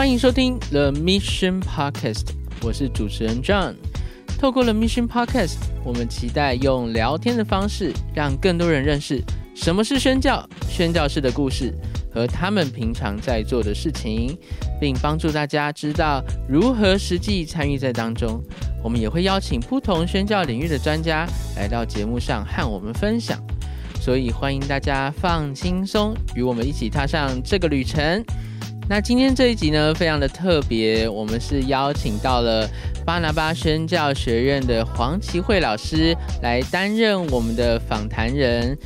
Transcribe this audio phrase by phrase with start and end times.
[0.00, 2.28] 欢迎收听 The Mission Podcast，
[2.62, 3.74] 我是主持人 John。
[4.38, 9.22] 透过了 Mission Podcast，我们期待用聊天的方式，让更多人认识
[9.54, 11.74] 什么是宣教、宣教士的故事
[12.14, 14.38] 和他们平常在做的事情，
[14.80, 18.42] 并帮助大家知道如何实际参与在当中。
[18.82, 21.26] 我们也会邀请不同宣教领域的专家
[21.56, 23.38] 来到节目上和我们分享。
[24.00, 28.24] 所以欢迎大家放轻松，与我们一起踏上这个旅程。
[28.90, 32.68] 那今天这一集呢，非常的特别，我们是邀请到了
[33.06, 38.76] 巴拿巴宣教学院的黄奇慧老师来担任我们的访谈人。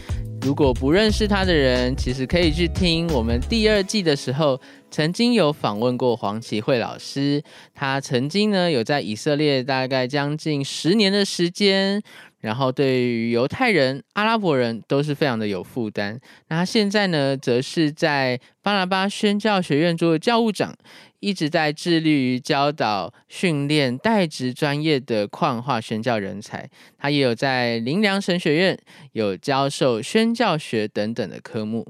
[0.42, 7.42] 如果不认识他的人，其实可以去听我们第二季的时候，曾经有访问过黄奇慧老师。
[7.74, 12.02] 他曾经呢有在以色列大概将近十年的时间。
[12.44, 16.20] 然后对于犹太人、阿拉伯人都是非常的有负担。
[16.48, 20.76] 那他现在呢，则是在巴拿巴宣教学院做教务长，
[21.20, 26.68] 一直在致力于教导、训练代职专业的矿化宣教人才。
[26.98, 28.78] 他也有在林良神学院
[29.12, 31.86] 有教授宣教学等等的科目。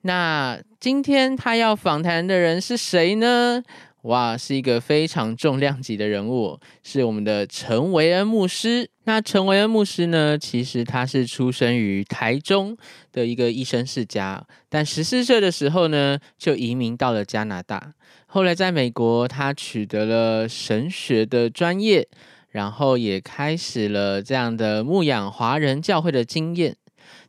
[0.00, 3.62] 那今天他要访谈的人是谁呢？
[4.02, 8.90] 哇，是一个非常重量级的人物，是我们的陈维恩牧师。
[9.08, 12.76] 那陈维恩牧师呢，其实他是出生于台中
[13.12, 17.94] 的一个医生世家，但十四岁的时候呢，就移民到了加拿大。
[18.26, 22.08] 后来在美国，他取得了神学的专业，
[22.50, 26.76] 然后也开始了这样的牧养华人教会的经验。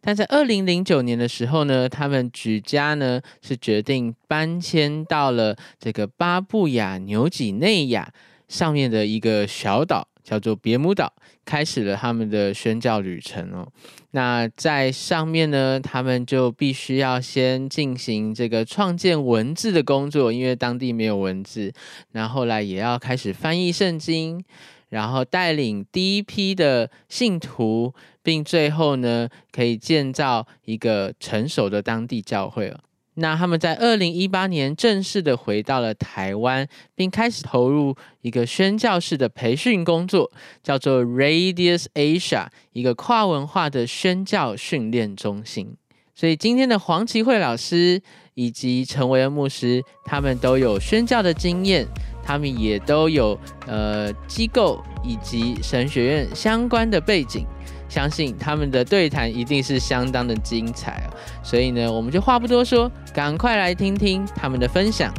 [0.01, 8.11] 但在二零零九年的时候呢，他们举家呢是决定搬迁到了这个巴布亚纽几内亚
[8.47, 11.13] 上面的一个小岛，叫做别姆岛，
[11.45, 13.65] 开始了他们的宣教旅程哦。
[14.11, 21.71] 那在上面呢，他们就必须要先进行这个创建文字的工作，因为当地没有文字。
[22.11, 24.43] 那后来也要开始翻译圣经。
[24.89, 32.79] 然后带领第一批的信徒，并最后呢，可以建造一个成熟的当地教会了。
[33.19, 40.31] 那他们在二零一八年正式的回到了台湾，并开始投入一个宣教式的培训工作，
[40.63, 45.75] 叫做 Radius Asia，一个跨文化的宣教训练中心。
[46.13, 48.01] 所以今天的黄奇慧老师
[48.33, 51.87] 以及陈维恩牧师，他们都有宣教的经验。
[52.23, 57.45] 他们也都有呃机构以及神学院相关的背景，
[57.89, 61.13] 相信他们的对谈一定是相当的精彩哦。
[61.43, 65.13] 所以呢，我们就话不多说，赶快来听听他们的分享。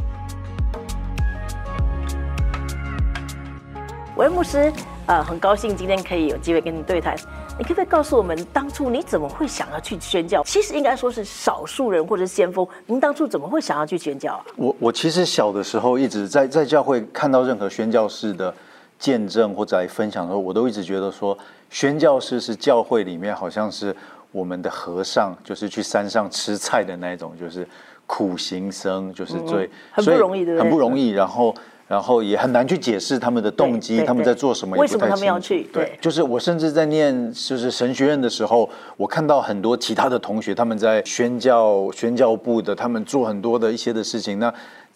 [4.15, 4.71] 喂牧师，
[5.05, 7.15] 呃，很高兴今天可以有机会跟你对谈。
[7.57, 10.41] 你可不可以告诉我们，当初你怎么会想要去宣教？
[10.43, 12.65] 其实应该说是少数人或者先锋。
[12.85, 14.45] 您当初怎么会想要去宣教啊？
[14.55, 18.53] 我我其实小的时候一直在在教会看到任何宣教士的
[18.99, 21.35] 见证或者来分享的时候，我都一直觉得说，
[21.71, 23.95] 宣教士是教会里面好像是
[24.31, 27.67] 我们的和尚，就是去山上吃菜的那种，就是
[28.05, 31.09] 苦行僧，就是最很不容易的，很不容易。
[31.09, 31.55] 然后。
[31.89, 35.63] 然后也很难去解释他们的动机，他们在做什么，为什么他们要去？
[35.73, 44.53] 对，就是我甚至在念就是神学院的时候，我看到很多其他的同学他们在宣教宣教部的，他们做很多的一些的事情，那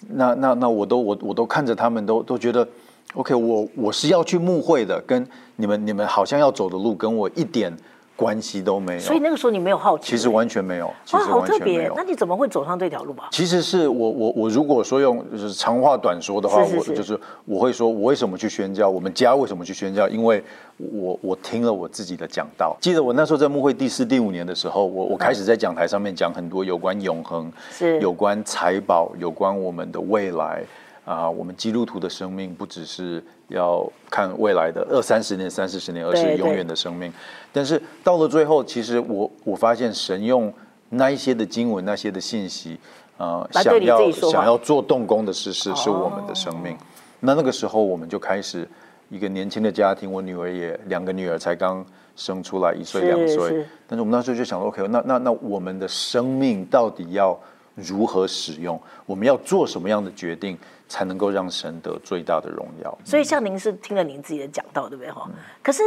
[0.10, 2.68] 那那那我都我我都看着他们都都觉得
[3.16, 7.76] ，OK，我我是要去牧会的，跟你们你们好像要走的路跟我一点。
[8.16, 11.92] 关系都没有，所以那个时候你没有好奇，其实完全没有，其实好特别。
[11.96, 13.28] 那你怎么会走上这条路啊？
[13.32, 18.88] 其实是我我我如果说用就是长话短说的话，我就是我会说，我为什么去宣教？
[18.88, 20.08] 我们家为什么去宣教？
[20.08, 20.42] 因为
[20.78, 22.78] 我我听了我自己的讲道。
[22.80, 30.64] 记得我那时候在幕会第四、第五年的时候，我我开始在讲台上面讲很多有关永恒，是有关财宝，有关我们的未来。
[31.06, 37.12] 啊，我们基督徒的生命不只是要看未来的二三十年、三四十年，而是永远的生命。
[37.52, 40.52] 但是到了最后，其实我我发现神用
[40.90, 42.80] 那一些的经文、那些的信息，
[43.18, 46.78] 啊，想要想要做动工的事是是我们的生命。
[47.20, 48.68] 那那个时候，我们就开始
[49.10, 51.86] 一个年轻的家庭，我女儿也两个女儿才刚
[52.16, 53.66] 生出来，一岁两岁。
[53.88, 57.38] 但是我们那时候就想说，OK，那那那我们的生命到底要
[57.76, 58.80] 如何使用？
[59.06, 60.58] 我们要做什么样的决定？
[60.94, 62.96] 才能够让神得最大的荣耀。
[63.04, 65.12] 所以，像您是听了您自己的讲道，对不对？
[65.12, 65.28] 哈。
[65.64, 65.82] 可是，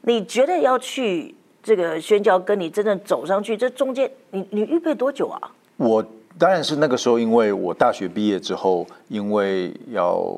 [0.00, 1.32] 你觉得要去
[1.62, 5.38] 这个宣教，跟你真正走上去，这中间，你你预备多久啊？
[5.76, 6.04] 我
[6.36, 10.36] 当然是那个时候，因为我大学毕业之后，因为要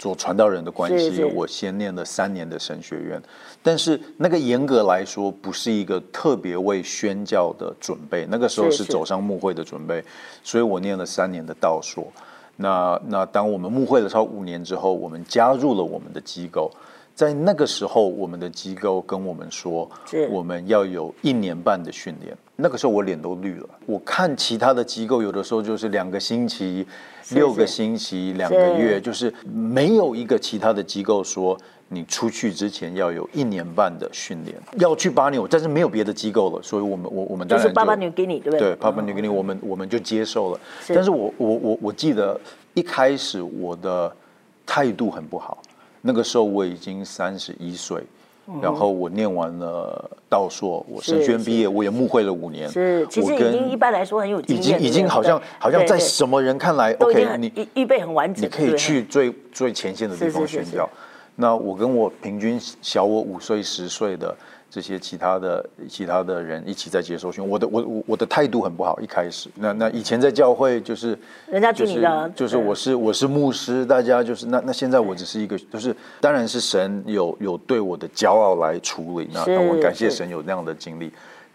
[0.00, 3.22] 做传道人的关系，我先念了三年的神学院。
[3.62, 8.26] 但是，那个严格来说，不是一个特别为宣教的准备。
[8.28, 10.02] 那个时候是走上牧会的准备，
[10.42, 12.04] 所以我念了三年的道硕。
[12.60, 16.70] 那那当我们误会了超五年之后，我们加入了我们的机构。
[17.14, 19.90] 在那个时候，我们的机构跟我们说，
[20.30, 22.36] 我们要有一年半的训练。
[22.54, 23.68] 那个时候我脸都绿了。
[23.86, 26.86] 我看其他的机构，有的时候就是两个星期、
[27.30, 31.58] 六个星期、两个月，就是没有一个其他的机构说
[31.90, 38.60] 你出去之前要有一年半的训练，要去巴纽，但是没有别的机构了，所以我们我我们就是巴巴纽给你对不对？
[38.60, 40.60] 对，巴巴纽给你，我们我们就接受了。
[40.88, 42.38] 但是我我我我记得
[42.74, 44.14] 一开始我的
[44.66, 45.62] 态度很不好。
[46.02, 48.02] 那个时候我已经三十一岁，
[48.62, 52.68] 然后我念完了道硕，我神学院毕业，我也牧会了五年。
[52.68, 60.88] 是，其实已经一般来说很有经验，已经已经好像好像在什么人看来，OK，你预备很完整，你可以去最最前线的地方宣教。
[61.40, 64.36] 那我跟我平均小我五岁十岁的。
[64.70, 69.00] 这些其他的其他的人一起在接受训，我的我我我的态度很不好。
[69.00, 71.18] 一开始，那那以前在教会就是
[71.50, 72.06] 人家就是，
[72.36, 81.10] 就是我是我是牧师，大家就是那那现在我只是一个，就是当然是神有有对我的骄傲来处理，那那我感谢神有那样的经历。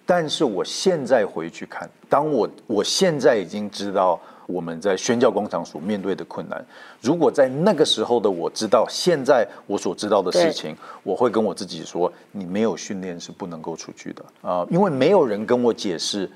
[0.08, 4.20] 但是我现在回去看，当我我现在已经知道。
[4.46, 6.64] 我们在宣教工厂所面对的困难，
[7.02, 14.68] 如果在那个时候的我知道现在我所知道的事情，我会跟我自己说：你没有训练是不能够出去的啊！
[14.70, 16.30] 因为没有人跟我解释，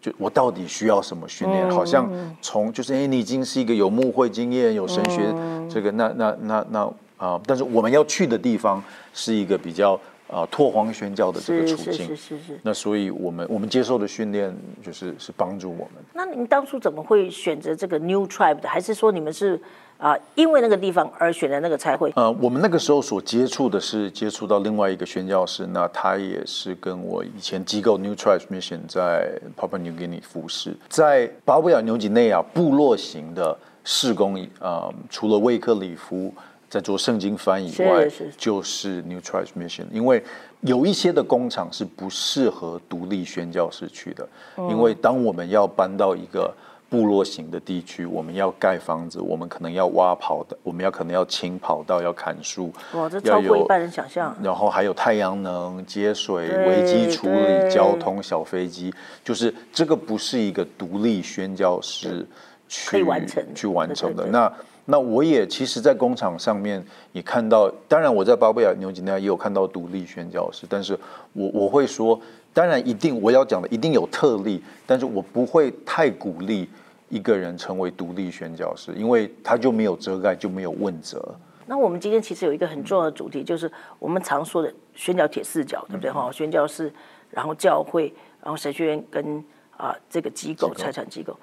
[0.00, 1.70] 就我到底需要什么训练。
[1.70, 2.10] 好像
[2.40, 5.34] 从就是哎，你已经是一个有牧会经验、有神学
[5.68, 9.98] 这个那那那那啊，但是我们要去的地方是一个比较。
[10.32, 12.60] 啊，拓荒宣教的这个处境，是是是是。
[12.62, 16.02] 那所以我们我们接受的训练就是是帮助我们。
[16.14, 18.68] 那您当初怎么会选择这个 New Tribe 的？
[18.68, 19.60] 还是说你们是
[19.98, 22.10] 啊，因为那个地方而选择那个才会？
[22.16, 36.32] 呃，我们那个时候所接触的是接触到另外一个宣教师，那他也是跟我以前机构 New Tribe Mission 在 Papua New Guinea 服侍，在巴布亚纽几内亚部落型的事工啊，除了威克里夫。
[36.72, 40.24] 在做圣经翻译以外，就是 New Transmission，因为
[40.62, 44.26] 有一些的工厂是不适合独立宣教士去的，
[44.56, 46.50] 因为当我们要搬到一个
[46.88, 54.34] 部落型的地区，我们要盖房子，我们可能要挖跑的，我们要可能要清跑道，要砍树，哇，这超过一般人想象。
[54.42, 58.90] 然后还有太阳能接水、危机处理、交通、小飞机，
[59.22, 62.26] 就是这个不是一个独立宣教师
[62.66, 64.50] 去完成去完成的那。
[64.84, 70.98] 那我也其实，在工厂上面也看到，当然我在巴布亚纽几内亚也有看到独立宣教师，但是
[71.32, 72.20] 我我会说，
[72.52, 76.68] 当然一定我要讲的一定有特例，但是我不会太鼓励
[77.08, 81.32] 一个人成为独立宣教师，因为他就没有遮盖，就没有问责。
[81.66, 83.70] 那我们今天其实有一个很重要的主题，就是
[84.00, 86.28] 我们常说的宣教铁四角，对不对哈？
[86.32, 86.92] 宣教士，
[87.30, 88.12] 然后教会，
[88.42, 89.42] 然后神学院跟
[89.76, 91.38] 啊这个机构财产机构。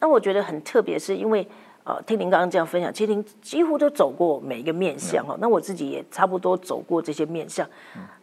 [0.00, 1.46] 那我觉得很特别，是因为。
[1.82, 5.34] 啊，听您刚刚这样分享，其实您几乎都走过每一个面相哈。
[5.40, 7.66] 那我自己也差不多走过这些面相。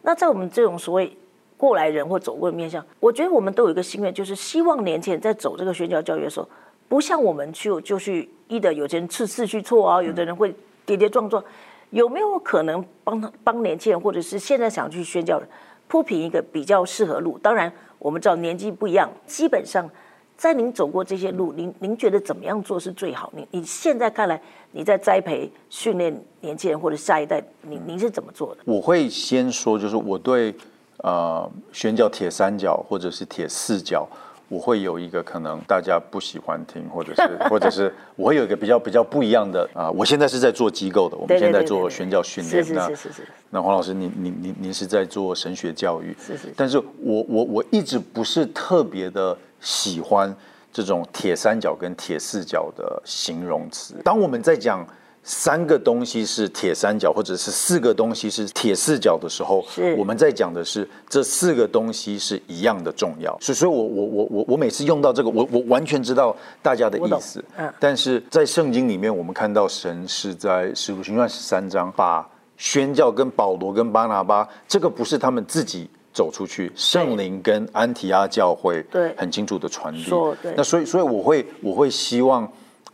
[0.02, 1.14] 那在我们这种所谓
[1.56, 6.48] 过来人或走过的面相，我觉得我们都有一个心愿，就是希望年轻人在走这个宣教教育的时候，
[6.88, 10.54] 不像我们去就去一的有些人次次去错啊，有的人会
[10.86, 11.42] 跌跌撞撞。
[11.90, 15.48] 有没有可能帮他帮年轻人，或者是现在想去宣教的
[15.88, 17.36] 铺平一个比较适合路？
[17.38, 19.90] 当然，我们知道年纪不一样，基本上。
[20.38, 23.28] 在您走过这些路，您您觉得怎么样做是最好？
[23.34, 24.40] 你你现在看来，
[24.70, 28.60] 你在栽培训练年轻人或者下一代，您您是怎么做的？
[28.64, 30.54] 我会先说，就是我对
[30.98, 34.08] 呃选角铁三角或者是铁四角，
[34.48, 39.90] 我会有一个可能大家不喜欢听，或者是 或者是我会有一个比较比较不一样的啊。
[39.90, 42.64] 我现在是在做机构的，我们现在做宣教训练。
[42.64, 43.28] 是是是是。
[43.50, 46.16] 那黄老师，您您您您是在做神学教育？
[46.18, 46.52] 是是。
[46.56, 49.36] 但是我我我一直不是特别的。
[49.60, 50.32] 喜欢
[50.72, 53.96] 这种铁三角跟铁四角的形容词。
[54.04, 54.86] 当我们在讲
[55.28, 59.62] 三个东西是铁三角，或者是四个东西是铁四角的时候，
[59.98, 63.36] 我们在讲的是这四个东西是一样的重要。
[63.38, 67.44] 所以，所以我我我我我每次用到这个，我我完全知道大家的意思。
[67.58, 67.70] 嗯。
[67.78, 75.90] 但是在圣经里面，我们看到神是在使徒行传十三章把宣教跟保罗跟巴拿巴，这个不是他们自己。
[76.10, 80.10] 走出去，圣灵跟安提阿教会对很清楚的传递。
[80.56, 82.50] 那所以，所以我会我会希望，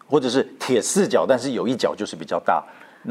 [0.08, 2.62] 或者是铁四角，但是有一角就是比较大。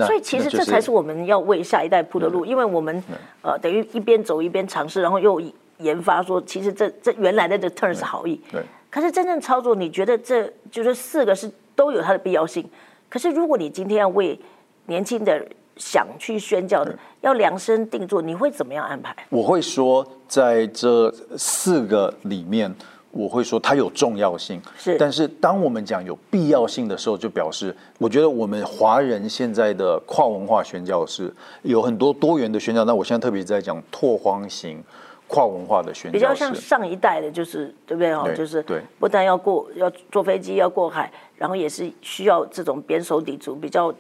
[0.06, 3.04] 所以其实这才是我们要为下一代铺的路，因为我们
[3.44, 5.40] 呃等于一边走一边尝试，然后又
[5.78, 8.42] 研发说，其实这这原来的这 turn 是好意。
[8.52, 8.62] 对。
[8.90, 12.68] 可是真正操作，你觉得这就是四个是都有它的必要性。
[13.10, 14.40] 可是如果你今天要为
[14.88, 15.44] 年轻的
[15.78, 19.16] 想去宣教的，要量身定做，你会怎么样安排？
[19.30, 22.74] 我会说，在这四个里面，
[23.14, 32.84] 我会说它有重要性，是但是当我们讲有必要性的时候，就表示我觉得我们华人现在的跨文化宣教是有很多多元的宣教。
[32.84, 34.84] 那我现在特别在讲拓荒型
[35.28, 38.28] 跨文化的宣教，比较像上一代的，就是对不对哦？
[38.36, 43.94] 就是对，不但要过要坐飞机要过海，然后也是需要这种扁手抵足比较。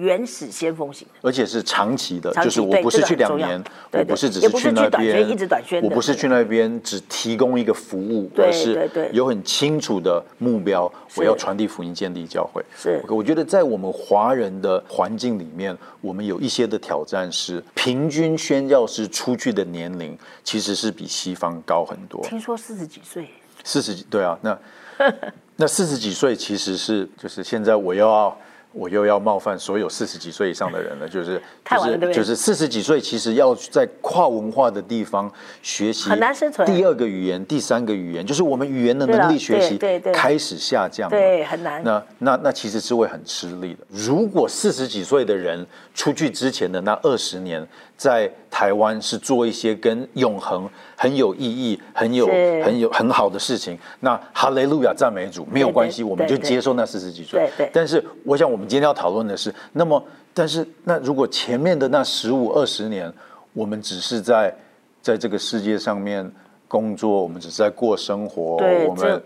[0.00, 12.62] 原始先锋型的，而且是长期的，就是我不是去两年，我不是只是去那边一直短宣，我不是去那边只提供一个服务，而是有很清楚的目标，我要传递福音、建立教会。
[12.76, 22.22] 是，我觉得在我们华人的环境里面，我们有一些的挑战是，平均宣教师出去的年龄其实是比西方高很多。
[22.24, 23.28] 听说四十几岁，
[23.62, 24.58] 四十几对啊，那
[25.56, 28.36] 那四十几岁其实是就是现在我要。
[28.74, 35.30] 我又要冒犯所有四十几岁以上的人了，就是 就是就是四十几岁，其实要在跨文化的地方
[35.62, 36.66] 学习很难生存。
[36.66, 39.78] 第二个语言、第三个语言，就是我们语言的能力学习
[40.12, 41.82] 开始下降，对，很难。
[41.84, 43.86] 那那那其实是会很吃力的。
[43.88, 45.64] 如果四十几岁的人
[45.94, 52.26] 出去之前的那二十年，在台湾是做一些跟永恒很有意义、很有
[52.62, 57.48] 很有很好的事情，那哈雷路亚赞美主没有关系，我们就接受那四十几岁。
[57.72, 58.64] 但是我想我们。
[58.74, 63.12] 今天要讨论的是，那么，但是，那如果前面的那十五二十年，
[63.52, 64.52] 我们只是在
[65.00, 66.28] 在这个世界上面
[66.66, 68.56] 工作，我们只是在过生活，
[68.88, 69.22] 我们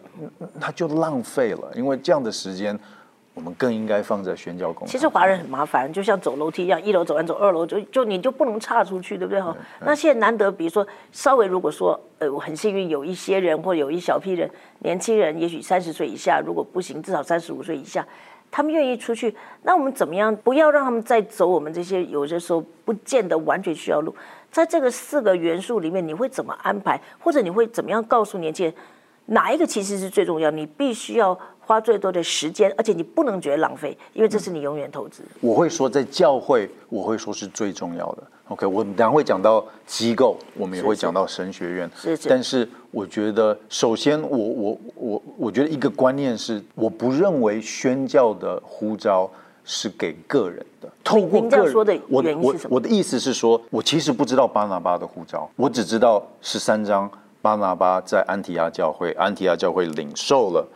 [0.59, 2.79] 那就浪费了，因为这样的时间。
[3.39, 4.85] 我们更应该放在宣教工。
[4.89, 9.57] 其实华人很麻烦，就像走楼梯一样，一楼走完走二楼，就就你就不能岔出去，对不对哈？
[9.79, 18.05] 那现在难得，比如说稍微如果说，呃，我很幸运有一些人或有一小批人，年轻人，也许三十岁以下，如果不行，至少三十五岁以下，
[18.51, 20.35] 他们愿意出去，那我们怎么样？
[20.35, 24.13] 不要让他们再走我们这些有些时候不见得完全需要路，
[24.51, 27.01] 在这个四个元素里面，你会怎么安排？
[27.21, 28.75] 或者你会怎么样告诉年轻人，
[29.27, 30.51] 哪一个其实是最重要？
[30.51, 31.39] 你必须要。
[31.69, 35.23] 花最多的时间，而且你不能觉得浪费，因为这是你永远投资。
[35.39, 38.23] 我会说，在教会，我会说是最重要的。
[38.49, 41.91] OK，我们等会讲到机构，我们也会讲到神学院。
[41.95, 42.27] 是是。
[42.27, 49.31] 但是我觉得，首先，我我我我觉得一个观念是，我不认为宣教的呼召
[49.63, 50.89] 是给个人的。
[51.05, 52.59] 透过个人说的原因？
[52.71, 57.11] 我的意思是说，我其实不知道巴拿巴的呼召，我只知道十三章
[57.43, 60.67] 巴拿巴在安提亚教会，安提亚教会领受了。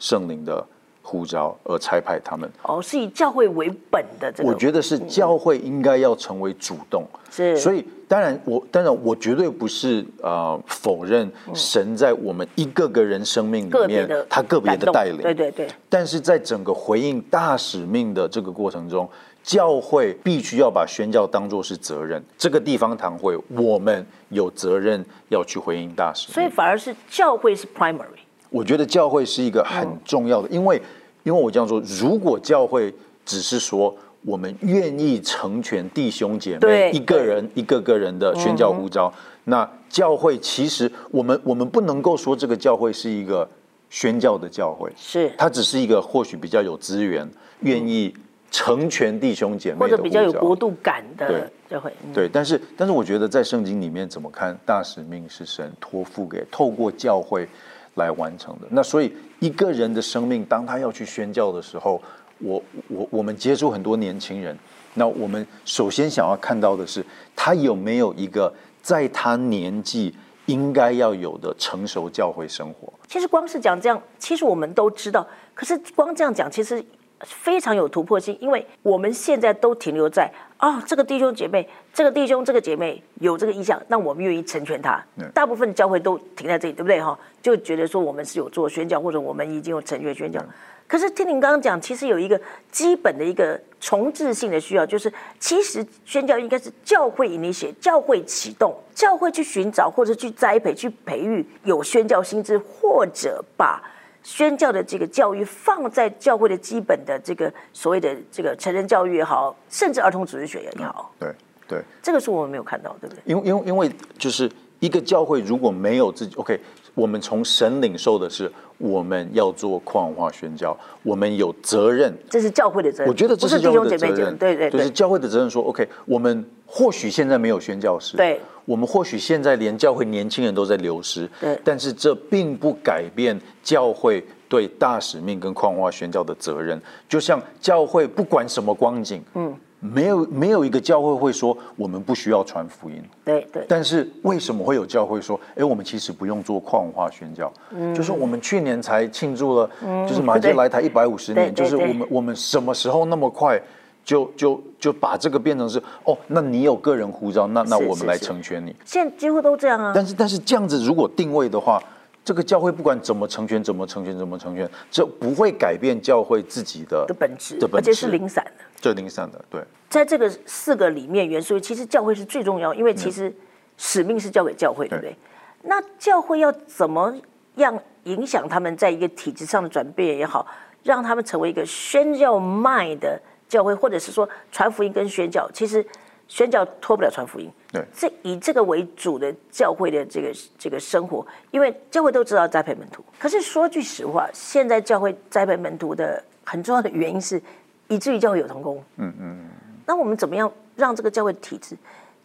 [0.00, 0.66] 圣灵的
[1.02, 4.32] 呼召而差派他们哦，是以教会为本的。
[4.42, 7.56] 我觉得是教会应该要成为主动，是。
[7.56, 15.68] 所以当然我当然我绝对不是呃否认神在我们一个个人生命里面他个别的带领，对对对。
[15.88, 19.08] 但是在整个回应大使命的这个过程中，
[19.42, 22.22] 教会必须要把宣教当做是责任。
[22.36, 28.20] 这个地方堂会，我们有责任要去回应大使，所以反而是教会是 primary。
[28.50, 30.82] 我觉得教会是一个很重要的，因为，
[31.22, 32.92] 因为我这样说，如果教会
[33.24, 39.12] 只是说我们愿意成全弟兄姐妹一个人一个个人的宣教呼召，
[39.44, 43.48] 那教会其实我们我们不能够说这个教会是一个
[43.88, 47.28] 宣教的教会，是它只是一个或许比较有资源，
[47.60, 48.12] 愿意
[48.50, 51.92] 成全弟兄姐妹或者比较有国度感的教会。
[52.12, 57.48] 对，但是但是我觉得在圣经里面怎么看大使命是神托付给透过教会。
[57.94, 62.00] 来完成的那，所以一个人的生命，当他要去宣教的时候，
[62.38, 64.56] 我我我们接触很多年轻人，
[64.94, 67.04] 那我们首先想要看到的是，
[67.34, 70.14] 他有没有一个在他年纪
[70.46, 72.92] 应该要有的成熟教会生活。
[73.06, 76.84] 其实光是讲这样，其实我们都知道，可是光这样讲，其实。
[77.22, 85.02] 非常有突破性，因为我们现在都停留在啊，这个弟兄姐妹，这个弟兄这个姐妹有这个意向，那我们愿意成全他。
[85.34, 87.18] 大部分教会都停在这里，对不对哈？
[87.42, 90.40] 就觉得说我们是有做宣教，或者我们已经有成全宣教。
[90.86, 103.82] 可是听您刚刚讲，其实有一个基本的一个重置性的需要，就是其实宣教应该是教会引领写，教会启动，教会去寻找或者去栽培、去培育有宣教心智，或者把。
[104.22, 111.34] 宣教的这个教育放在教会的基本的这个所谓的这个成人教育也好，甚至儿童主日学也好，对
[111.70, 113.22] 对，这个是我们没有看到，对不对？
[113.24, 114.50] 因为因为因为就是
[114.80, 116.60] 一个教会如果没有自己，OK，
[116.94, 123.08] 我们从神领受的是我们要做跨文化宣教，我们有责任，这是教会的责任。
[123.08, 125.48] 我觉得这是弟兄姐妹责任，对对，就是教会的责任。
[125.48, 128.40] 说 OK，我们或许现在没有宣教师，对。
[128.66, 136.80] 我们或许现在连教会年轻人都在流失，对，但是这并不改变教会对大使命跟矿化宣教的责任。
[137.08, 143.02] 就像教会不管什么光景，嗯，没有没有一个教会会说我们不需要传福音。
[143.24, 143.64] 对对。
[143.68, 147.52] 但是为什么会有教会说，哎，我们其实不用做跨文化宣教？
[147.70, 149.70] 嗯，就是我们去年才庆祝了，
[150.06, 153.60] 就是 马街来台一百五十年，就是我们我们什么时候那么快
[154.04, 156.16] 就就就把这个变成是哦？
[156.26, 158.76] 那你有个人护照，那那我们来成全你。
[158.84, 159.92] 现在几乎都这样啊。
[159.94, 161.82] 但是但是这样子如果定位的话。
[162.30, 168.64] 这个教会不管怎么成全，怎么成全，怎么成全，这不会改变教会自己的的本质，而且是零散的。
[168.80, 169.60] 这零散的，对。
[169.88, 173.34] 在这个四个里面元素，其实教会是最重要，因为其实
[173.76, 175.16] 使命是交给教会，对不对？
[175.62, 177.12] 那教会要怎么
[177.56, 180.46] 样影响他们在一个体制上的转变也好，
[180.84, 185.84] 让他们成为一个宣教卖的教会，或者是说传福音跟宣教，其实。
[186.30, 193.04] 宣教脱不了传福音，对，这以这个为主的教会的这个这个生活，因为教会都知道栽培门徒。
[193.18, 197.42] 可是说句实话，现在教会栽培门徒的很重要的原因是，
[197.88, 198.76] 以至于教会有同工。
[198.98, 199.50] 嗯嗯嗯。
[199.84, 201.76] 那我们怎么样让这个教会体制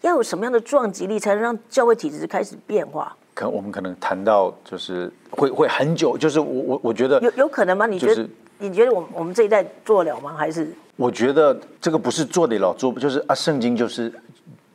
[0.02, 3.18] 要有什么样的撞击力，才能让教会体制开始变化？
[3.34, 7.88] 可我们可能谈到就是会会很久，就是我我我觉得有有可能吗？
[7.88, 10.36] 你觉得你觉得我我们这一代做得了吗？
[10.38, 10.72] 还是？
[10.96, 14.12] 我觉得这个不是做得了做，就是啊，圣经就是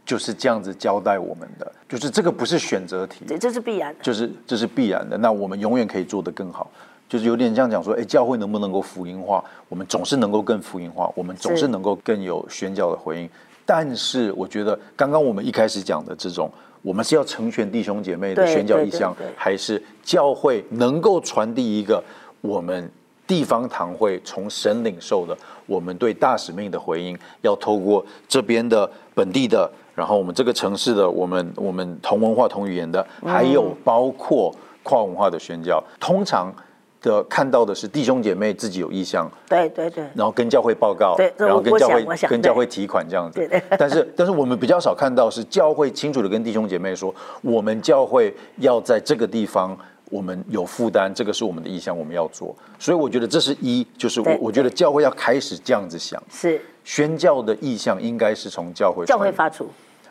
[0.04, 5.16] 就是这样子交代我们的，就是这个不是选择题，对，这是必然，就是这是必然的。
[5.16, 6.70] 那我们永远可以做得更好，
[7.08, 9.42] 就是有点这样讲说，哎，教会能不能够福音化？
[9.70, 13.30] 我们总是能够更福音化，我们总是能够更有宣教的回应。
[13.64, 16.50] 但是我觉得刚刚我们一开始讲的这种，
[16.82, 22.04] 我们是要成全弟兄姐妹的宣教意向，还是教会能够传递一个
[22.42, 22.90] 我们？
[23.30, 36.52] 地方堂会从神领受的，我们对大使命的回应，要透过这边的本地的，然后我们这个城市的，我们我们同文化同语言的，还有包括跨文化的宣教，通常
[37.00, 49.78] 的看到的是弟兄姐妹自己有意向，对对对，然后跟教会报告，对，然后跟教会跟教会提款这样子， 但是但是我们比较少看到是教会清楚的跟弟兄姐妹说，我们教会要在这个地方。
[50.10, 52.54] 我们有负担，这个是我们的意向，我们要做。
[52.78, 59.68] 所以我觉得这是一，就是我我觉得教会要开始这样子想，是宣教的意向应该是从教会教会发出。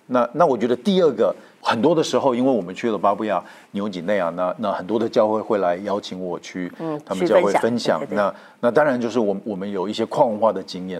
[0.08, 8.02] 那那我觉得第二个，很多的时候，因为我们去了巴布亚、纽几内亚，那那很多的教会会来邀请我去，嗯，他们教会分享。
[8.10, 11.00] 那那当然就是我我们有一些跨文化的经验。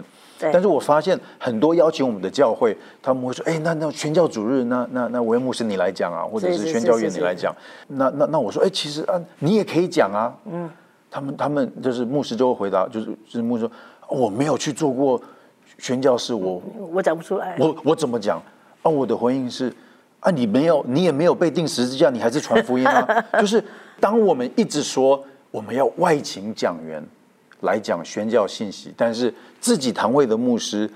[0.52, 7.54] 但是我发现很多邀请我们的教会，他们会说：“哎，那那宣教主日，那那那维牧师你来讲啊，或者是宣教院你来讲。”
[7.88, 10.70] 那那那我说：“哎，其实啊，你也可以讲啊。”嗯，
[11.10, 13.72] 他们他们就是牧师就会回答，就是就是牧师说
[14.08, 15.20] ：“我没有去做过
[15.78, 17.56] 宣教士，我我讲不出来。
[17.58, 18.42] 我我怎么讲？
[18.82, 19.70] 啊，我的回应是：
[20.20, 23.06] 啊，你没有，你也没有被定十字架，你还是传福音啊。
[23.38, 23.62] 就是
[24.00, 27.04] 当我们一直说我们要外勤讲员。”
[27.60, 30.90] 来讲宣教信息，但是自己堂会的牧师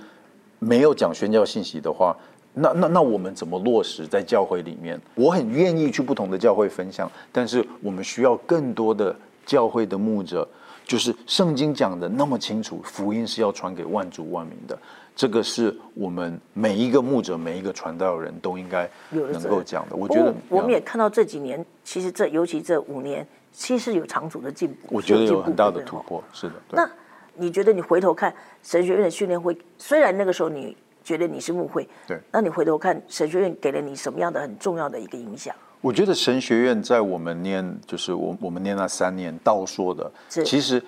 [0.58, 2.16] 没有讲宣教信息的话，
[2.54, 5.00] 那那那我们怎么落实在教会里面？
[5.14, 10.48] 我很愿意去不同的教会分享，但是我们需要更多的教会的牧者，
[10.86, 14.78] 就是圣经讲的那么清楚，福音是要传给万族万民的，
[15.16, 19.96] 这个是我们每一个牧者、每一个传道人都应该能够讲的。
[19.96, 23.26] 我觉得我们也看到这几年，其实这尤其这五年。
[23.56, 26.54] 其实有长足的进步，我觉得有很大的突破，是的。
[26.72, 26.90] 那
[27.36, 35.54] 你觉得你回头看神学院的训练会，虽然那个时候你觉得你是牧会，对，那你回头看神学院给了你什么样的很重要的一个影响？
[35.80, 40.82] 我觉得神学院在我们念，就是我我们念那三年道说的，其实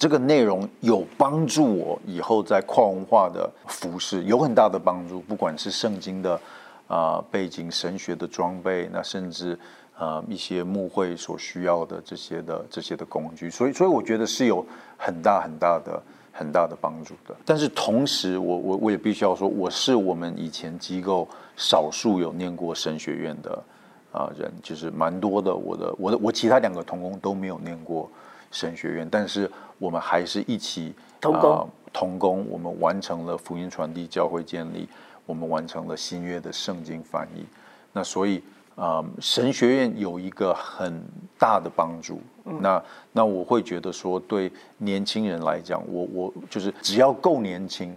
[0.00, 6.40] 这个内容有帮助我以后在跨文化的服饰有很大的帮助，不管是圣经的
[6.88, 9.56] 啊背景、神学的装备，那甚至。
[10.02, 14.64] 呃，一些牧会所需要的这些的这些的工具，所以所以我觉得是有
[14.96, 17.36] 很大很大的很大的帮助的。
[17.44, 23.62] 但是同时，我我我也必须要说，我是我们以前机构少数有念过神学院的
[24.10, 25.54] 啊人，就是蛮多的。
[25.54, 28.10] 我的我的我其他两个同工都没有念过
[28.50, 34.88] 神学院，但是我们还是一起同工同工，我们完成了福音传递、教会建立，
[35.26, 37.44] 我们完成了新约的圣经翻译。
[37.92, 38.42] 那所以。
[38.76, 41.04] 啊，神学院有一个很
[41.38, 42.18] 大的帮助。
[42.60, 42.82] 那
[43.12, 47.94] 那我会觉得说，对年轻人来讲，我我就是只要够年轻，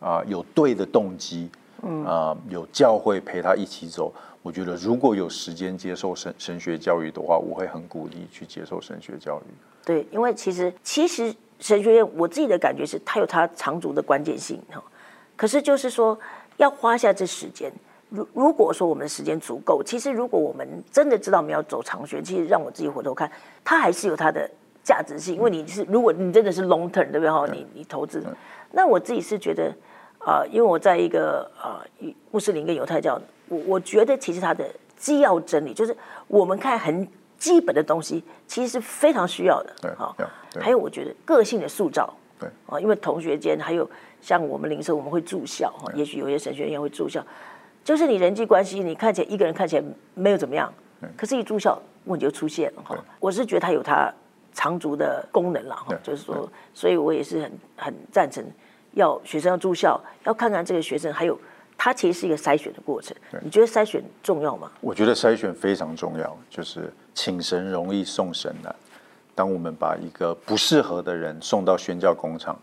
[0.00, 1.48] 啊，有对的动机，
[2.04, 9.42] 啊，有教会陪他一起走，我觉得如果有时间接受神神学教育的话，我会很鼓励去接受神学教育。
[9.84, 14.82] 对，因为其实其实神学院我自己的感觉是，它有它长足的关键性哈。
[15.36, 16.18] 可是就是说，
[16.56, 17.72] 要花下这时间。
[18.10, 23.30] 如如果说我们的时间足够，其实如果我们真的知道我们要走长学，其实让我自己回头看，
[23.62, 24.50] 它还是有它的
[24.82, 25.34] 价值性。
[25.34, 27.46] 因为你是如果你真的是 long term，对不对哈？
[27.52, 28.24] 你你投资，
[28.72, 29.74] 那我自己是觉得，
[30.18, 31.84] 啊，因为我在一个啊
[32.30, 37.06] 穆斯林跟犹太教，我我觉得其实它的基要真理就是我们看很
[37.38, 39.72] 基本的东西，其实是非常需要的。
[39.80, 40.16] 对，好，
[40.60, 43.88] 还有我觉得个性的塑造，对啊，因为同学间还有
[44.20, 47.24] 像我们零售，我们会住校哈，也许有些神学院会住校，
[47.84, 49.84] 就是你人际关系，你看起来一个人看起来
[50.14, 50.72] 没有怎么样，
[51.16, 52.98] 可是一住校问题就出现了哈。
[53.20, 54.12] 我是觉得它有它
[54.52, 58.44] 长足的功能了哈，就是说，所以我也是很很赞成
[58.94, 61.38] 要学生要住校，要看看这个学生还有。
[61.78, 64.70] 它其实是一个筛选的过程，你觉得筛选重要吗？
[64.80, 68.74] 我觉得筛选非常重要，就是请神容易送神难。
[69.34, 72.58] 当我们把一个不适合的人送到宣教工厂，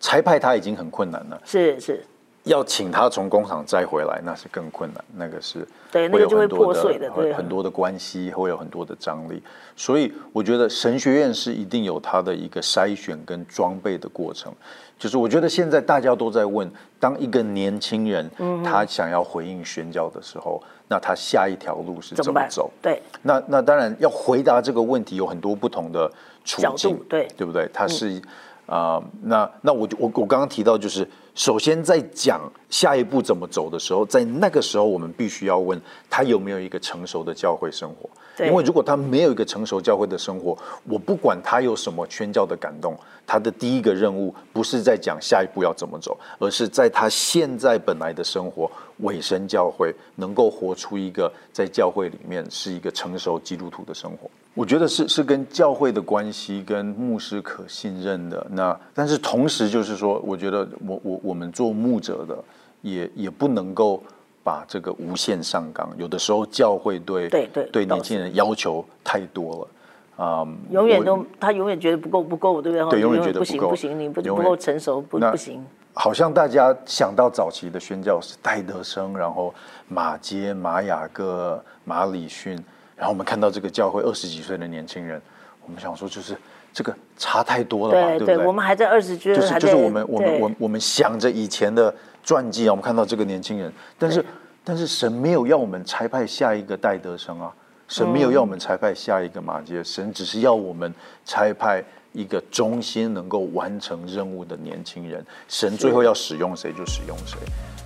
[0.00, 2.02] 裁派他已经很困难了，是是，
[2.46, 5.04] 要请他从工厂摘回来，那是更困难。
[5.16, 9.42] 那个是对，那个就会破碎的，对，很多的关系会有很多的张力。
[9.74, 14.52] 所以我觉得神学院是一定有它的一个筛选跟装备的过程。
[14.98, 18.30] 就是我觉得现在大家都在问，当一个年轻人
[18.64, 22.70] 他想要回应宣教的时候，那他下一条路是怎么走？
[22.80, 26.10] 对，那那当然要回答这个问题有很多不同的
[26.44, 27.68] 处境，对对不对？
[27.74, 28.22] 他是
[28.66, 31.06] 啊，那那我我我刚刚提到就是，
[31.36, 38.08] 首先在讲下一步怎么走的时候，在那个时候我们必须要问他有没有一个成熟的教会生活。
[38.40, 42.94] 因为如果他没有一个成熟教会的生活，我不管他有什么宣教的感动，
[43.26, 54.28] 他的第一个任务不是在讲下一步要怎么走，而是在他现在本来的生活，委身教会，能够活出一个在教会里面是一个成熟基督徒的生活。
[54.54, 58.46] 我觉得是是跟教会的关系，跟牧师可信任的。
[58.50, 62.36] 那但是同时就是说，我觉得我我我们做牧者的，
[62.82, 64.02] 也也不能够。
[64.46, 69.68] 把这个无限上纲，有的时候教会对对对对年轻人要求太多
[70.16, 72.90] 了啊，永远都他永远觉得不够不够，对不对？
[72.90, 75.66] 对，永远觉得不行不行，你不不够成熟，不不行。
[75.94, 79.52] 好像大家想到早期的宣教是戴德生，然后
[79.88, 82.52] 马街、马雅各、马里逊，
[82.94, 85.20] 然后我们看到这个教会二十几岁的年轻人，
[85.66, 86.36] 我们想说就是
[86.72, 88.08] 这个差太多了吧？
[88.10, 88.38] 对不对？
[88.46, 91.92] 我们还在二十，就是就是我们我们我我们想着以前的。
[92.26, 94.24] 传记啊，我们看到这个年轻人，但是
[94.64, 97.54] 但是神没有要我们差派下一个戴德生啊，
[97.86, 100.92] 神没有要我们差派下一个马杰，神只是要我们
[101.24, 101.80] 差派
[102.12, 107.38] 一个忠心能够完成任务的年轻人，神最后要使用谁就使用谁。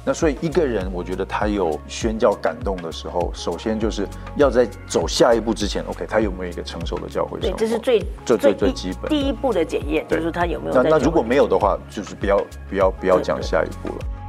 [0.06, 7.58] 那所以一个人，我觉得他有宣教感动的时候，首先就是要在走下一步之前，OK，他有没有一个成熟的教会生活？
[7.58, 10.82] 对，这是最最最最基本第一步的检验，就是他有没有。
[10.82, 14.19] 那那如果没有的话，就是不要不要不要讲下一步了。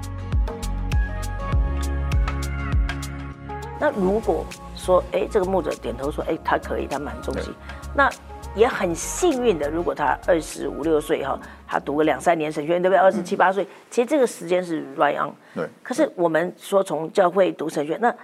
[3.81, 7.51] 那如果说，哎，这个牧者点头说，哎，他可以，他蛮忠心，
[7.95, 8.07] 那
[8.53, 9.67] 也很幸运的。
[9.71, 12.99] 如果他二十五六岁哈，他读个两三年神学院，对不对？
[12.99, 15.33] 二十七八岁，其实这个时间是 right on。
[15.55, 15.67] 对。
[15.81, 18.15] 可是我们说从教会读神学，那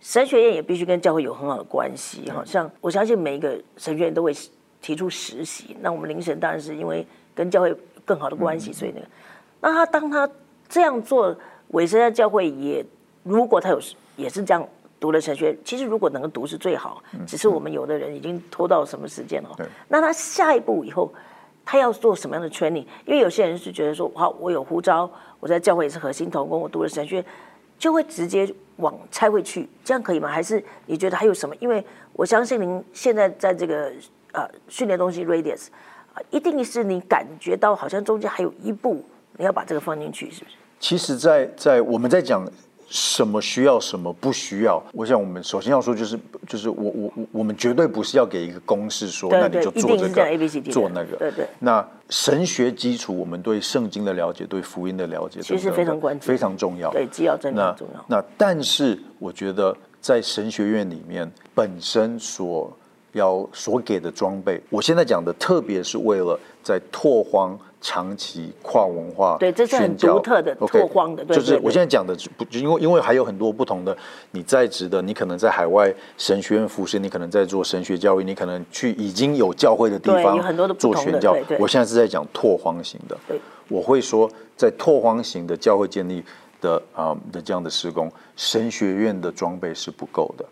[0.00, 2.42] 神学院也必须跟教会有很好的关系哈。
[2.44, 4.36] 像我相信每一个神学院都会
[4.82, 9.06] 提出实习，那我们灵神当然是因为跟教会更好的关系，所以那个，
[9.62, 10.28] 那他当他
[10.68, 11.34] 这样做，
[11.68, 12.84] 委身在教会也，
[13.22, 13.80] 如果他有
[14.16, 14.68] 也是这样。
[15.00, 19.56] 读了神学，其实如果能够读是最好，只是我们有的人已经拖到什么时间了。
[19.88, 21.10] 那他下一步以后，
[21.64, 22.84] 他要做什么样的 training？
[23.06, 25.10] 因为有些人是觉得说，好，我有呼召，
[25.40, 27.24] 我在教会也是核心同工，我读了神学，
[27.78, 30.28] 就会直接往差会去，这样可以吗？
[30.28, 31.56] 还是你觉得还有什么？
[31.60, 31.82] 因为
[32.12, 33.90] 我相信您现在在这个
[34.32, 35.68] 呃训练东西 radius
[36.12, 39.02] 啊，一定是你感觉到好像中间还有一步，
[39.38, 40.56] 你要把这个放进去，是不是？
[40.78, 42.46] 其实，在在我们在讲。
[42.92, 44.82] 什么需要，什么不需要？
[44.92, 51.16] 我想我们首先要说，就是就是我我我我们绝对不是要给一个公式说，那你就做这个，做那个。
[51.16, 51.46] 对对。
[51.60, 56.90] 那神学基础，我们对圣经的了解，对福音的了解，其实非常关键，非常重要。
[56.90, 58.04] 对，基要真的重要。
[58.08, 62.76] 那但是我觉得在神学院里面本身所
[63.12, 67.56] 要所给的装备，我现在讲的，特别是为了在拓荒。
[67.80, 73.96] 长期跨文化，对，这是很独特的拓荒的，就是我现在讲的不，因为因为还有很多不同的，
[74.32, 81.34] 你在职的，你可能在海外神学院服侍，你可能在做神学教育，你可能去已经有教会的地方，有很多的做宣教。
[81.58, 83.16] 我现在是在讲拓荒型的，
[83.68, 86.22] 我会说在拓荒型的教会建立
[86.60, 90.44] 的啊的这样的施工，神学院的装备是不够的。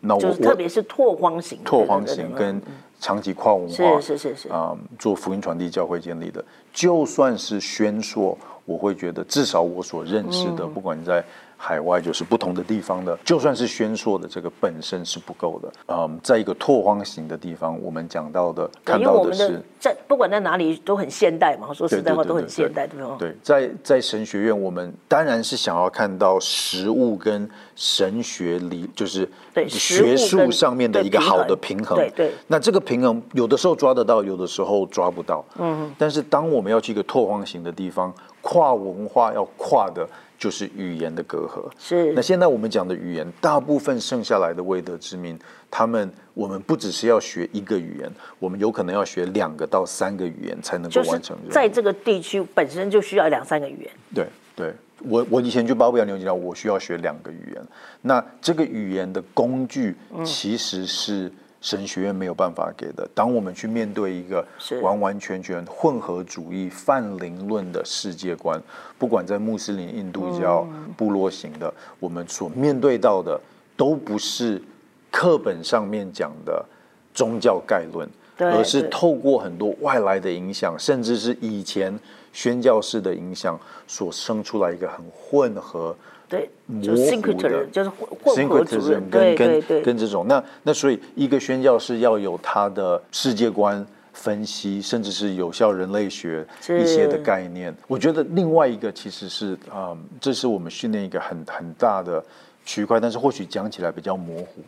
[0.00, 2.60] 那我特别是拓荒型，拓荒型跟。
[3.02, 11.22] 长期跨文化是是是是啊，做福音传递、教会建立的，就算是宣说，我会觉得至少我所认识的，不管在。
[11.64, 15.72] 海外就是不同的地方的，就算是宣说的这个本身是不够的。
[15.86, 21.72] 嗯，在一个拓荒型的地方，我们讲到的看到的是，在不管在哪里都很现代嘛。
[21.72, 23.28] 说实在话，都很现代，对不对？
[23.28, 31.96] 对，在在神学院，我们当然是想要看到实物跟神学理，就是对学术上面的一个好的平衡。
[31.96, 32.32] 对对。
[32.48, 35.44] 那这个平衡有的时候抓得到，有的时候抓不到。
[35.60, 35.88] 嗯。
[35.96, 40.04] 但是当我们要去一个拓荒型的地方，跨文化要跨的。
[40.42, 41.70] 就是语言的隔阂。
[41.78, 42.12] 是。
[42.14, 45.38] 那现在我们讲的语言，大部分剩下来的未得之民，
[45.70, 51.38] 他们我们不只是要学一个语言，我们有可能要学两个到三个语言才能够完成。
[51.48, 53.90] 在这个地区本身就需要两三个语言。
[54.12, 54.26] 对
[54.56, 54.74] 对，
[55.08, 57.62] 我我以前去巴布亚纽几内我需要学两个语言。
[58.00, 61.30] 那这个语言的工具其实是。
[61.62, 63.08] 神学院没有办法给的。
[63.14, 64.46] 当我们去面对一个
[64.82, 68.60] 完完全全混合主义、泛灵论的世界观，
[68.98, 73.40] 不管在穆斯林、印度教、部落型的，我们所面对到的
[73.76, 74.60] 都不是
[75.10, 76.62] 课本上面讲的
[77.14, 81.96] 宗教概论，而是透过很多外来的影响，甚至是以前
[82.32, 85.96] 宣教士的影响所生出来一个很混合。
[86.32, 96.42] 对，模糊的，就是混合主任，跟跟跟这种，那那所以一个宣教是要有他的世界观分析，甚至是有效人类学
[96.80, 97.74] 一些的概念。
[97.86, 102.24] 我觉得另外一个其实是啊，这是我们训练一个很很大的
[102.64, 104.62] 区块，但是或许讲起来比较模糊，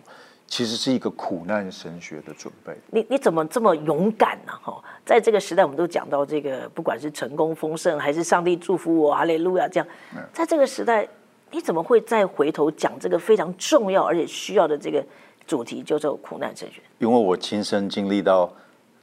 [0.47, 2.75] 其实是一个苦难神学的准备。
[2.91, 4.53] 你你怎么这么勇敢呢？
[4.63, 9.87] 哈，在这个时代，我们都讲到这个，不管是成功丰盛，还是上帝祝福我，哈利路亚，这样，
[10.31, 11.09] 在这个时代。
[11.55, 15.01] 你怎么会再回头讲这个非常重要而且需要的这个
[15.47, 16.81] 主题，叫做苦难神学？
[16.99, 18.53] 因为我亲身经历到，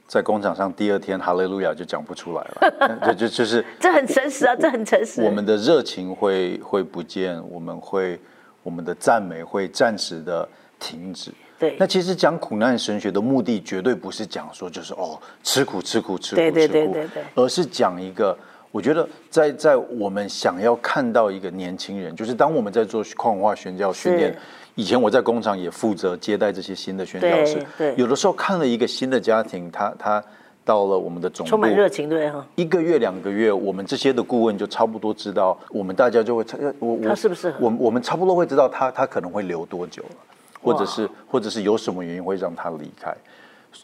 [0.06, 5.22] 在工厂上第二天哈利路亚就讲不出来了， 就就就是这很诚实啊，这很诚实。
[5.22, 8.20] 我们的热情会会不见，我们会
[8.62, 10.46] 我们的赞美会暂时的
[10.78, 11.32] 停止。
[11.58, 16.96] 对，那其实讲苦难神学的目的，绝对不是讲说就是哦吃苦吃苦吃苦吃苦，
[17.34, 18.36] 而是讲一个。
[18.72, 24.34] 我觉得，在在我们想要看到一个年轻人，就是当我们在做矿化宣教训练，
[24.74, 30.24] 以前我在工厂也负责接待这些新的宣教师，对，有的时候看了一个新的家庭，他他
[30.64, 36.44] 到了我们的总部，充满热情，对哈，一个月两个月，我们这些的顾问就差不多知道，我们大家就会，
[36.78, 40.16] 我我他是不是我我们差不多会知道他他可能会留多久了，
[40.62, 43.14] 或者是或者是有什么原因会让他离开。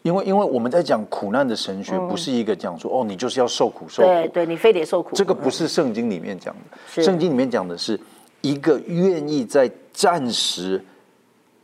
[0.03, 5.15] 因为，因为我们在讲苦难的神学，不是一个讲说哦，你就是要受苦受苦，对，对你非得受苦。
[5.15, 7.99] 这个不是圣经里面讲的，圣经里面讲的是
[8.41, 10.83] 一个愿意在暂时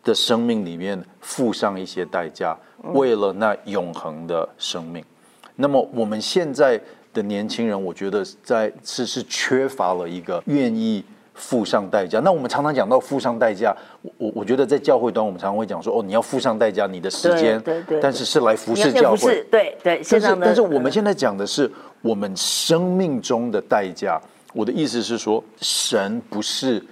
[0.03, 2.57] 的生命里面付上一些代价，
[2.93, 5.03] 为了那永恒的生命。
[5.55, 6.79] 那么我们现在
[7.13, 11.03] 的年轻人，我觉得在是是缺乏了一个愿意。
[11.35, 12.19] 付上代价。
[12.21, 20.01] 那我们常常讲到付上代价，我我我觉得在教会端，我们常常会讲说，哦，你要付上代价，你的时间，对对，但是是来服侍教会，对对。
[20.09, 21.71] 但是但是我们现在讲的是
[22.01, 24.19] 我们生命中的代价。
[24.53, 26.83] 我的意思是说，神不是。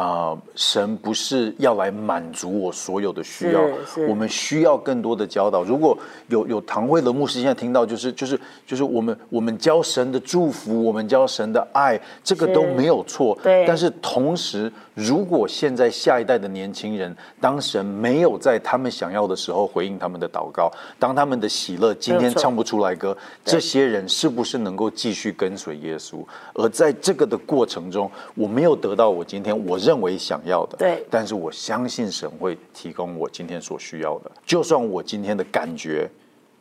[0.00, 3.60] 啊，神不是要来满足我所有的需要，
[4.08, 5.62] 我们需要更多的教导。
[5.62, 13.38] 如果有有堂会的牧师现在听到，就是就是就是我们我们教神的祝福，我们教神的爱，这个都没有错。
[13.42, 14.72] 对，但是同时。
[14.94, 26.16] 如果现在下一代的年轻人，当神没有在他们想要的时候回应他们的祷告，当他们的喜乐今天唱不出来歌，这些人是不是能够继续跟随耶稣？
[26.52, 34.30] 而在这个的过程中，我没有得到我今天我认为想要的，对，但是我相信神会提供我今天所需要的。
[34.44, 36.06] 就算我今天的感觉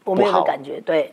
[0.05, 1.11] 我没有感觉，对，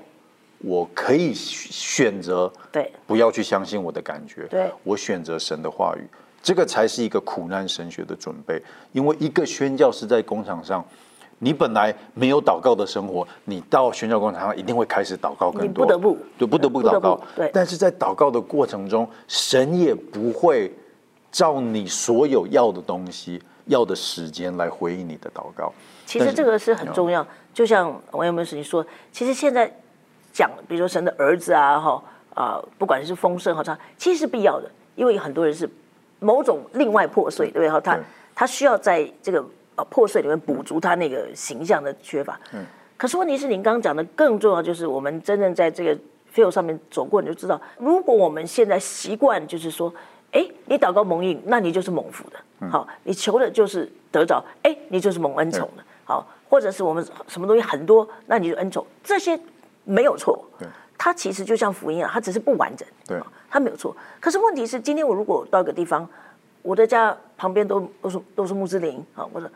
[0.58, 4.70] 我可以选择对，不要去相信我的感觉，对。
[4.84, 6.06] 我选择神的话语。
[6.42, 10.84] 这个才是一个苦难神学的准备，因为一个宣教是在工厂上，
[11.40, 16.16] 你本来没有祷告的生活，你到宣教工厂上一定会开始祷告更多，不得不。
[16.38, 17.20] 就，不得不祷告。
[17.34, 20.72] 对，但是在祷告的过程中，神也不会
[21.36, 25.70] 照你所有要的东西、要的时间来回应你的祷告。
[26.06, 29.70] 其实这个是很重要，就像王有没有事情说，其实现在
[30.32, 32.02] 讲，比如说神的儿子啊，哈
[32.34, 35.68] 啊，不管是丰盛和差，其实是必要的，因为很多人是。
[36.18, 37.68] 某种另外破碎，对不对？
[37.68, 38.00] 哈，他
[38.34, 39.44] 他需要在这个
[39.74, 42.40] 呃破碎里面补足他那个形象的缺乏。
[42.54, 42.64] 嗯。
[42.96, 45.94] 可是问题是，您刚刚讲的更重要，就是我们真正在这个
[46.34, 49.92] field 上面走过，你就知道，如果我们现在习惯就是说，
[50.36, 52.68] 哎，你祷告蒙应，那你就是蒙福的。
[52.68, 55.82] 好，你求的就是得着，哎，你就是蒙恩宠的。
[56.04, 59.38] 好，或者是我们什么东西很多，那你就恩宠，这些
[59.84, 60.44] 没有错。
[60.98, 63.18] 它其实就像福音啊，它只是不完整，对，
[63.50, 63.94] 它没有错。
[64.20, 66.08] 可是问题是，今天我如果到一个地方，
[66.62, 69.48] 我的家旁边都都是都是穆斯林啊，我说，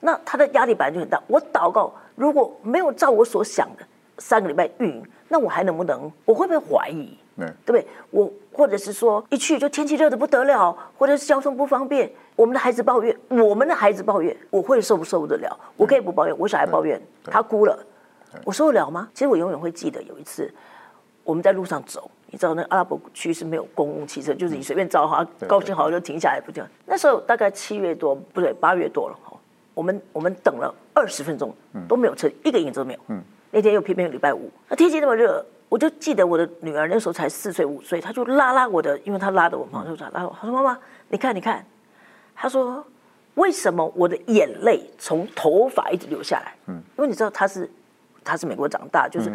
[0.00, 1.22] 那他的压力本来就很大。
[1.26, 3.84] 我祷告如果没有照我所想的
[4.18, 6.10] 三个礼拜运营，那我还能不能？
[6.24, 7.16] 我会不会怀疑？
[7.36, 7.86] 对，对不对？
[8.10, 15.56] 我或者是说一去就天气热的不得了，或者是交通不方便，我们的孩子抱怨，我们的孩子抱怨，我会受不受得了？
[15.76, 17.78] 我可以不抱怨，我小孩抱怨，他哭了，
[18.44, 19.08] 我受得了吗？
[19.14, 20.52] 其实我永远会记得有一次
[21.22, 26.66] 我们在路上走，你知道那阿拉伯区是没有公共汽车，就是你随便招哈，高兴好就停下来不停。
[26.84, 29.36] 那时候大概七月多，不对，八月多了哈，
[29.72, 31.54] 我们我们等了二十分钟
[31.86, 33.00] 都没有车，一个影子都没有。
[33.06, 35.46] 嗯，那天又偏偏礼拜五，那天气那么热。
[35.68, 40.34] 我就记得我的女儿那时候才四岁五岁，她就拉拉我的，因为她拉着我嘛，就拉我。
[40.40, 40.78] 她说：“妈妈，
[41.08, 41.64] 你看，你看。”
[42.34, 42.84] 她说
[43.34, 47.68] ：“为什么我的眼泪从头发一直流下来？”嗯，因为你知道她是
[48.24, 49.30] 她是美国长大，就是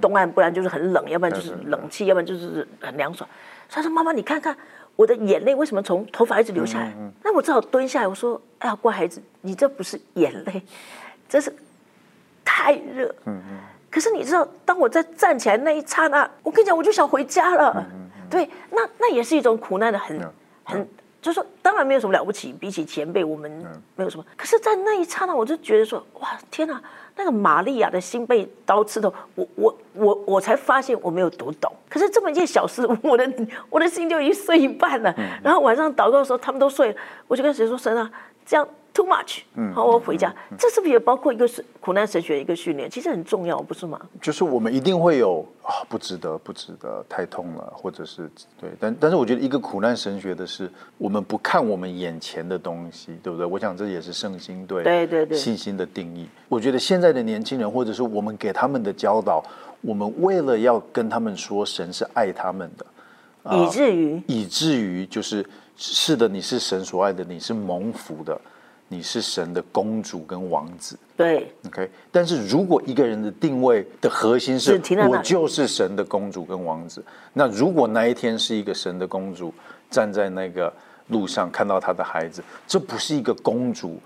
[0.00, 3.28] 东岸，不然就是很冷，要不然就是冷气，要不然就是很凉爽。
[3.68, 4.56] 她说：“妈妈，你看看
[4.96, 10.62] 我的眼泪为什么从头发一直流下来？”那我只好蹲下来，我说：“哎呀，乖孩子，你这不是眼泪，
[11.28, 11.54] 这是
[12.44, 13.58] 太热。”嗯嗯。
[13.96, 17.82] 可是你知道，当我在站起来那一刹那，我跟你讲，我就想回家了。
[18.28, 20.20] 对，那那也是一种苦难的，很
[20.64, 20.88] 很，
[21.22, 23.50] 就是说，当然没有什么了不起，比起前辈，我们
[23.94, 24.24] 没有什么。
[24.36, 26.78] 可是，在那一刹那，我就觉得说，哇，天哪，
[27.16, 31.72] 那个玛利亚的心被刀刺透，我我我我才发现我没有读懂。
[31.88, 33.32] 可是这么一件小事，我的
[33.70, 35.14] 我的心就已经碎一半了。
[35.42, 36.96] 然后晚上祷告的时候，他们都睡了，
[37.28, 38.10] 我就跟谁说神啊，
[38.44, 38.68] 这样。
[38.96, 40.34] Too much，嗯，好，我回家。
[40.56, 42.88] 这是不是也包括一个是苦难神学一个训练？
[42.88, 44.00] 其实很重要，不是吗？
[44.22, 48.26] 就是我们一定会有啊，不值得，不值得，太痛了，或者是
[48.58, 48.70] 对。
[48.80, 53.44] 但但是我觉得一个苦难神学的是，我们不看我们眼前的东西，对不对？
[53.44, 56.26] 我想这也是圣经对对对对信心的定义。
[56.48, 59.44] 我觉得现在的年轻人，或者是我们给他们的教导，
[59.82, 65.44] 我们为了要跟他们说神是爱他们的，以至于以至于就是
[65.76, 68.40] 是的，你是神所爱的，你是蒙福的。
[68.88, 71.90] 你是神的公主跟王子，对，OK。
[72.12, 79.52] 但是如果一个人的定位的核心是我就是神的公主跟王子，那如果那一天是一个神的公主
[79.90, 80.72] 站在那个
[81.08, 83.98] 路上看到她的孩子，这不是一个公主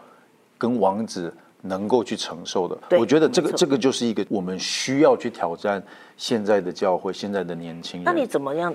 [0.56, 2.98] 跟王子能够去承受的。
[2.98, 5.82] 我觉得这个这个就是一个我们需要去挑战
[6.16, 8.04] 现在的教会，现在的年轻人。
[8.04, 8.74] 那你怎么样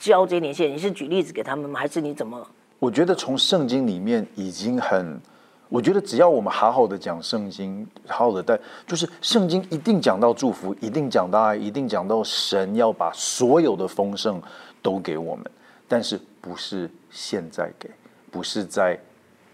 [0.00, 0.74] 教这些年轻人？
[0.74, 1.78] 你是举例子给他们吗？
[1.78, 2.44] 还是你怎么？
[2.80, 5.16] 我觉得从圣经里面已经很。
[5.68, 14.40] 我觉得只要我们好好的讲圣经，好好的带，就是圣经一定讲到祝福，一定讲到爱，一定讲到神要把所有的丰盛
[14.82, 15.44] 都给我们，
[15.88, 17.90] 但是不是现在给，
[18.30, 18.98] 不是在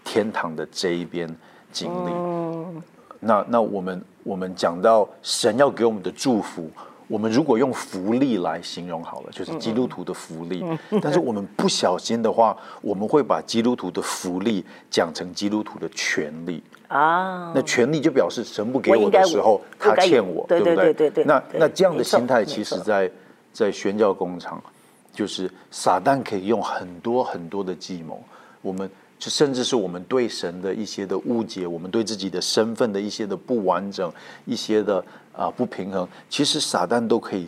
[0.03, 1.27] 天堂的这一边
[1.71, 2.81] 经历。
[3.19, 6.69] 那那我们我们讲到神要给我们的祝福。
[7.11, 10.63] 我们如果用福利来形容好了，就是基督徒的福利。
[11.01, 17.51] 但是我们不小心的话，我们会把基督徒的福利讲成基督徒的权利啊。
[17.53, 20.75] 那权利就表示神不给我的时候，他欠我，对不对？
[20.75, 21.23] 对对对。
[21.25, 23.11] 那那这样的心态，其实在
[23.51, 24.63] 在宣教工厂，
[25.11, 28.23] 就是撒旦可以用很多很多的计谋。
[28.61, 28.89] 我们。
[29.21, 34.11] 就甚至是我们对神的一些的误解，我们对自己的身份的一些的不完整，
[34.45, 37.47] 一些的啊不平衡，其实撒旦都可以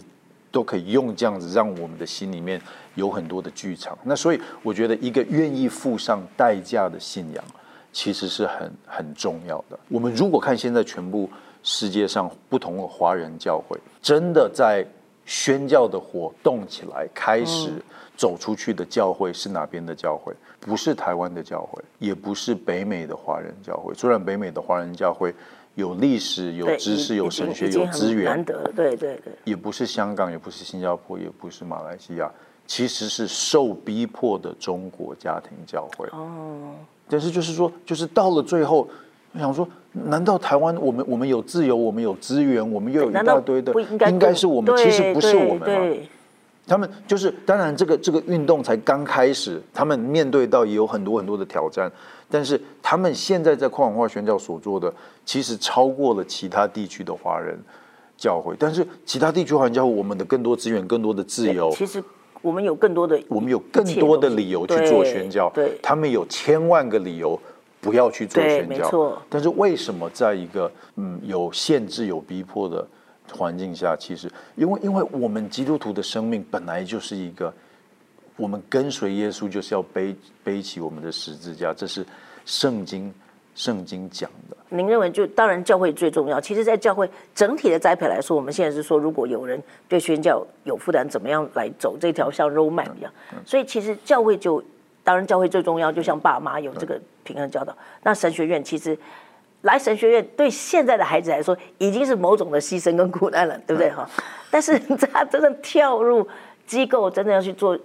[0.51, 2.61] 都可以用这样子，让我们的心里面
[2.93, 3.97] 有很多的剧场。
[4.03, 7.43] 那所以我觉得，一个愿意付上代价的信仰，
[7.91, 9.79] 其实是很很重要的。
[9.89, 11.27] 我们如果看现在全部
[11.63, 14.85] 世界上不同的华人教会，真的在
[15.25, 17.81] 宣教的活动起来，开始。
[18.15, 20.33] 走出去的教会是哪边的教会？
[20.59, 23.93] 不是台湾的教会，也不是北美的华人教会。
[23.93, 25.33] 虽然北美的华人教会
[25.75, 28.71] 有历史、有知识、有神学、有资源，难得。
[28.75, 29.33] 对对对。
[29.43, 32.31] 也不是香港，也不是新加坡，也不是马来西亚，
[32.65, 36.07] 其实是受逼迫的中国家庭教会。
[36.11, 36.73] 哦。
[37.09, 38.87] 但是就是说，就是到了最后，
[39.33, 43.73] 我想说，难道台湾我们我们有自由，我们有资源，我们又有一大堆的，
[44.09, 45.97] 应该是我们，其实不是我们吗？
[46.65, 51.91] 他们就是，当然，这个这个运动才刚开始，他们面对到也有很多很多的挑战，
[52.29, 54.91] 但是他们现在在跨文化宣教所做的，
[55.25, 57.59] 其实超过了其他地区的华人
[58.15, 58.55] 教会。
[58.57, 62.01] 但是其他地区华人教会，我们的更多资源、更多的自由，其实
[62.41, 65.51] 我们有更多的，我们有更多的理由去做宣教。
[65.53, 67.37] 对，他们有千万个理由
[67.81, 69.21] 不要去做宣教。
[69.29, 72.87] 但是为什么在一个嗯有限制、有逼迫的？
[73.31, 77.53] 环境下，其实因为因为我们基督徒的生命本来就是一个，
[78.35, 82.05] 我们跟随耶稣就是要背背起我们的十字架，这是
[82.45, 83.13] 圣经
[83.55, 84.57] 圣经讲的。
[84.69, 86.41] 您认为就当然教会最重要。
[86.41, 93.13] 其实，在教会整体的栽培来说，我们现在是说，如果有人对宣教有负担，怎么样来走这条像 roadmap 一样？
[93.45, 94.63] 所以，其实教会就
[95.03, 97.77] 当然教会最重要，就像爸妈有这个平衡教导。
[98.01, 98.97] 那神学院其实
[99.63, 104.09] 来神学院对现在的孩子来说，已经是某种的牺牲跟苦难了，对不对哈？
[104.49, 106.25] 但是他真的跳入
[106.65, 107.77] 机构，真的要去做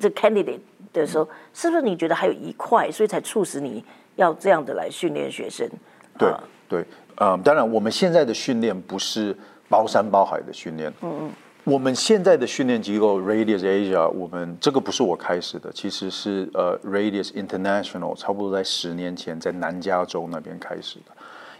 [0.00, 0.60] 这 candidate
[0.92, 3.84] 的时候，是不是你觉得还有一块，所以才促使你
[4.16, 5.68] 要这样的来训练学生？
[6.16, 6.32] 对
[6.68, 6.84] 对，
[7.16, 9.36] 嗯，当然，我们现在的训练不是
[9.68, 10.92] 包山包海的训练。
[11.02, 11.30] 嗯嗯，
[11.68, 21.12] 我们现在的训练机构 Radius Asia，我们这个不是我开始的，其实是呃 Radius International，差不多在十年前在南加州那边开始的。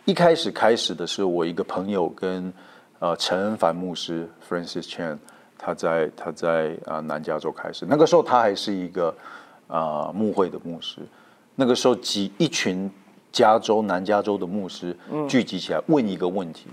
[0.07, 2.51] 一开始开始的是我一个朋友跟
[3.01, 5.19] 呃陈恩凡牧师 Francis Chan，
[5.59, 9.15] 他在他在啊南加州开始，那个时候他还是一个
[9.67, 11.03] 啊牧会的牧师，
[11.55, 12.91] 那个时候几一群。
[13.31, 14.97] 加州南加州的牧师
[15.29, 16.67] 聚集起来问一个问题，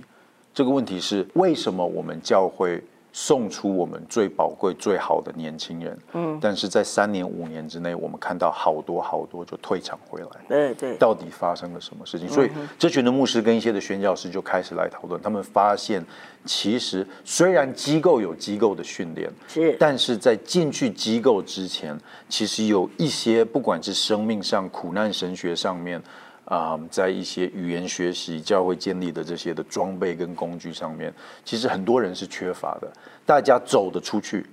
[0.53, 2.81] 这个问题是为什么我们教会
[3.17, 12.27] 送出我们最宝贵、最好的年轻人，嗯，但是在三年五年之内，我们看到好多好多就退场回来，对对，到底发生了什么事情？
[12.27, 16.05] 所以这群的牧师跟一些的宣教师就开始来讨论，他们发现
[16.43, 21.97] 其实虽然机构有机构的训练，是，但是在进去机构之前，
[22.27, 26.03] 其实有一些不管是生命上苦难神学上面。
[26.45, 32.87] 啊，在一些语言学习、教会建立的这些的装备跟工具上面，其实很多人是缺乏的。
[33.25, 34.45] 大家走得出去，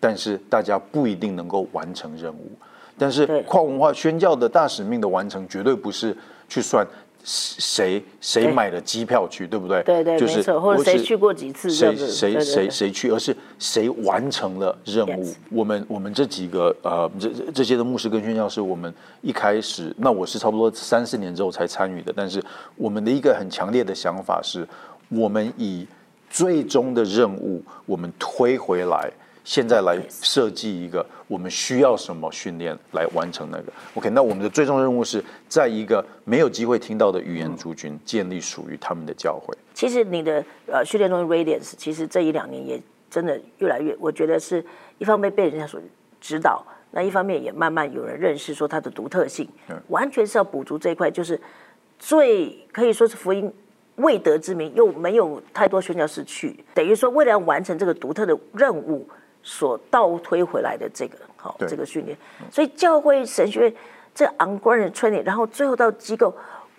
[0.00, 2.50] 但是大家不一定能够完成任务。
[2.98, 6.14] 但是跨文化宣教的大使命的完成，绝对不是
[6.48, 6.86] 去算。
[7.22, 9.82] 谁谁买了机票去，对不对？
[9.82, 10.60] 对对，没错。
[10.60, 11.70] 或者谁去过几次？
[11.70, 13.10] 谁谁谁谁去？
[13.10, 15.34] 而是谁完成了任务？
[15.50, 22.12] 我们我们这几个呃，这这些的牧师跟宣教师，我们一开始，那我是差不多三四年之后才参与的。
[22.16, 22.42] 但是
[22.76, 24.66] 我们的一个很强烈的想法是，
[25.08, 25.86] 我们以
[26.30, 29.10] 最终的任务，我们推回来。
[29.50, 39.52] 现在来设计一个，我们需要什么训练来完成那个？OK，那我们的最终任务是在一个没有机会听到的语言族群建立属于他们的教会。
[39.74, 42.80] 其实你的呃训练中的 Radiance，其实这一两年也
[43.10, 44.64] 真的越来越，我觉得是
[44.98, 45.80] 一方面被人家所
[46.20, 49.48] 指导，那一方面也慢慢有人认识说它的独特性，
[49.88, 51.36] 完全是要补足这一块，就是
[51.98, 53.52] 最可以说是福音
[53.96, 59.04] 未得之名，又没有太多宣教士去，等于说为了要完成这个独特的任务。
[59.42, 62.16] 所倒推回来的这个好，这个训练，
[62.50, 63.74] 所以教会神学院
[64.14, 66.34] 这昂贵的 training，然后最后到机构，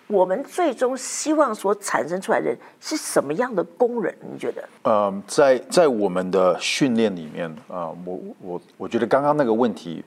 [0.06, 4.14] 我们最终希望所产生出来的人是什么样的工人？
[4.32, 4.68] 你觉得？
[4.84, 10.04] 嗯，在在我们的训练里面啊，我我我觉得刚刚那个问题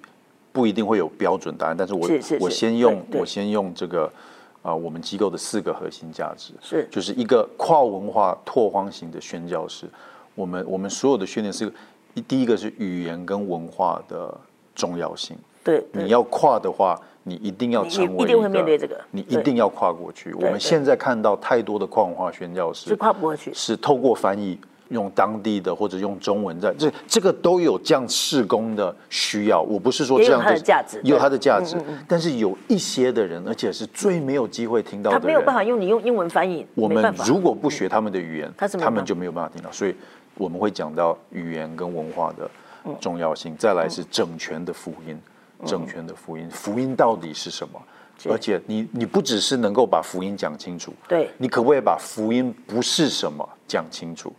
[0.54, 2.08] 不一定会有标准答案，但是我
[2.40, 4.10] 我先用我先用这个
[4.62, 9.86] 啊，我们机构的四个核心价值是，就是一个跨文化拓荒型的宣教师，
[10.36, 11.70] 我们我们所有的训练是。
[12.22, 14.36] 第一个是语言跟文化的
[14.74, 15.38] 重要性。
[15.64, 20.32] 对，你要跨的话，你一定要成为一定会面对这个，你一定要跨过去。
[20.36, 24.60] 我们现在看到太多的跨文化宣教师是跨不过去，是透过翻译
[24.90, 29.60] 用当地的或者用中文在这这个都有这样施工的需要。
[29.60, 31.76] 我不是说这样的价值有它的价值，
[32.08, 36.64] 但是有一些的人，而且是最没有机会听到的，他没有办法用你用英文翻译。
[36.76, 39.96] 我们如果不学他们的语言，他们就没有办法听到，所以。
[40.38, 42.50] 我们会讲到语言跟文化的
[43.00, 45.18] 重要性，再来是整全的福音，
[45.66, 47.82] 整全的福音，福音到底是什么？
[48.30, 54.32] 而且你你不只是能够把福音讲清楚，对，你可不可以把福音不是什么讲清楚？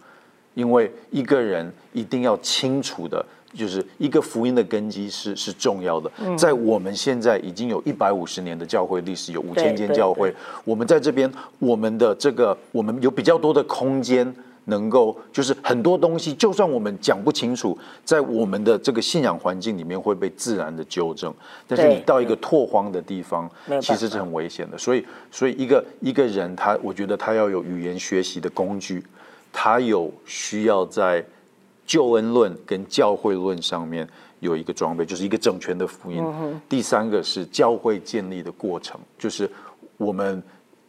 [0.55, 3.23] 因为一个人一定要清楚的，
[3.53, 6.11] 就是一个福音的根基是是重要的。
[6.39, 10.35] 在我们现在已经有一百五十年的教会历史，有五千间教会，
[10.65, 14.35] 我们在这边，我们的这个我们有比较多的空间。
[14.69, 21.33] 能够就是很多东西，就算我们讲不清楚，在我们的这个信仰环境里面会被自然的纠正。
[21.67, 23.49] 但是你到一个拓荒的地方，
[23.81, 24.77] 其实是很危险的。
[24.77, 29.05] 所以，所以一个一个人，他我觉得他要有语言学习的工具，
[29.53, 31.25] 他有需要在
[31.87, 34.09] 救恩论跟教会论上面
[34.41, 36.23] 有一个装备，就是一个整全的福音。
[36.69, 39.49] 第三个是教会建立的过程，就是
[39.97, 40.43] 我们。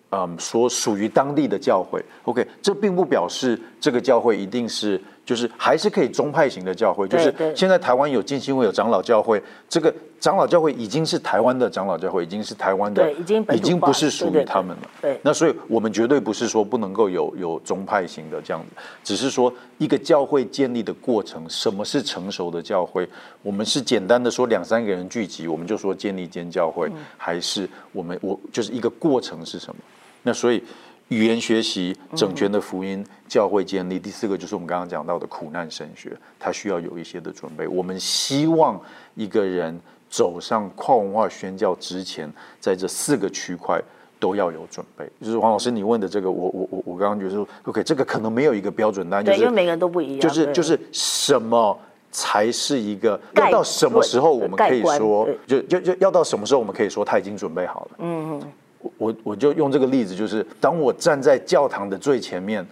[0.10, 14.90] 嗯，所属于当地的教会，OK，这并不表示这个教会一定是就是还是可以宗派型的教会，就是现在台湾有浸信会、有长老教会，这个长老教会已经是台湾的长老教会，已经是台湾的，已经已经不是属于他们了。
[15.02, 23.06] 对那所以我们绝对不是说不能够有有宗派型的这样子，只是说一个教会建立的过程，什么是成熟的教会？
[23.44, 29.82] 我们是简单的说两三个人聚集，我们就说建立间教会，还是我们我就是一个过程是什么？
[30.24, 30.64] 那所以
[31.10, 37.68] 语言学习、整全的福音、教会建立，第四个就是我们刚刚讲到的苦难神学，它需要有一些的准备。
[37.68, 38.80] 我们希望
[39.16, 39.80] 一个人
[40.10, 43.82] 走上跨文化宣教之前，在这四个区块。
[44.20, 50.20] 都要有准备，就是黄老师你问的这个，我我我我刚刚觉得说，OK，这个可能没有一个标准答案，因为是每个人都不一样。
[50.20, 51.80] 就是就是什么
[52.12, 57.98] 才是一个要到什么时候我们可以说，就就就要到什么时候我们可以说他已经准备好了？
[58.00, 58.52] 嗯嗯，
[58.98, 62.66] 我我就用这个例子，就是当我站在教堂的最前面，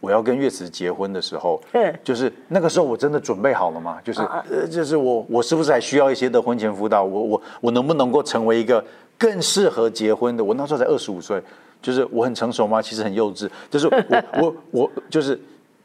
[0.00, 3.98] 我要跟月慈结婚的时候对，就是那个时候我真的准备好了吗？
[4.04, 7.02] 就是啊呃，就是我我是不是还需要一些的婚前辅导？
[7.02, 8.84] 我我我能不能够成为一个
[9.18, 10.44] 更适合结婚的？
[10.44, 11.42] 我那时候才二十五岁，
[11.80, 12.80] 就是我很成熟吗？
[12.82, 15.40] 其实很幼稚，就是我我我就是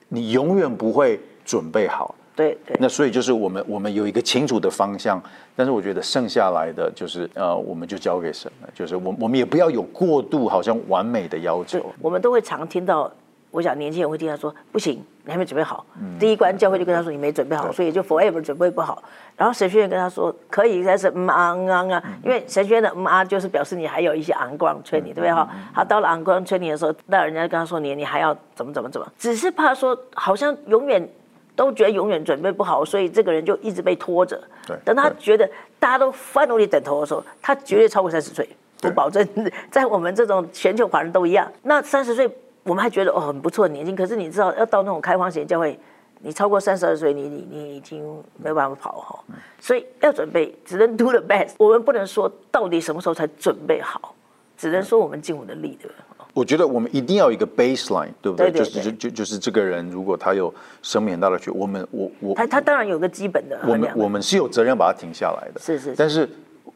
[0.09, 2.13] 你永远不会准备好。
[2.36, 5.21] 对对那所以就是我们我们有一个清楚的方向，
[5.55, 13.11] 但是我觉得剩下来的就是呃，我们就交给神了，就是我我们也不要有过度好像完美的要求。，我们都会常听到，
[13.51, 15.86] 我想年轻人会听他说不行，你还没准备好。
[15.99, 19.03] 嗯第一关教会就跟他说你没准备好，所以就 forever 准备不好。
[19.36, 25.49] 然后神学院跟他说可以，但是嗯啊嗯啊啊，因为神学院的嗯啊就是表示你还有一些昂光催你，对不对哈？
[25.75, 31.07] 他到了昂光催你的时候，那人家跟他说你你还要怎么怎么怎么，只是怕说好像永远。
[31.62, 34.41] 都觉得永远准备不好，所以这个人就一直被拖着。
[34.66, 35.47] 对等他对觉得
[35.80, 38.49] 大家都 finally 等头的时候，他绝对超过三十岁。
[38.82, 39.24] 我保证，
[39.70, 41.47] 在我们这种全球华人都一样。
[41.62, 42.28] 那三十岁，
[42.64, 45.80] 我们还觉得哦很不错的年轻，可是你知道，要到那种开荒型教会，
[46.22, 48.03] 你超过三十二岁，你你你已经
[48.38, 49.20] 没有办法跑哈。
[49.59, 51.51] 所以要准备，只能 do the best。
[51.59, 54.16] 我们不能说到底什么时候才准备好，
[54.57, 55.95] 只能说我们尽我们的力，对吧？
[56.34, 58.51] 我觉得我们一定要有一个 baseline，对不对？
[58.51, 65.59] 对对就是就就就是这个人，如果他有生命很大的缺，我们我我他他当然有个基本的我们我们是有责任把它停下来的。
[65.59, 66.27] 是是是但是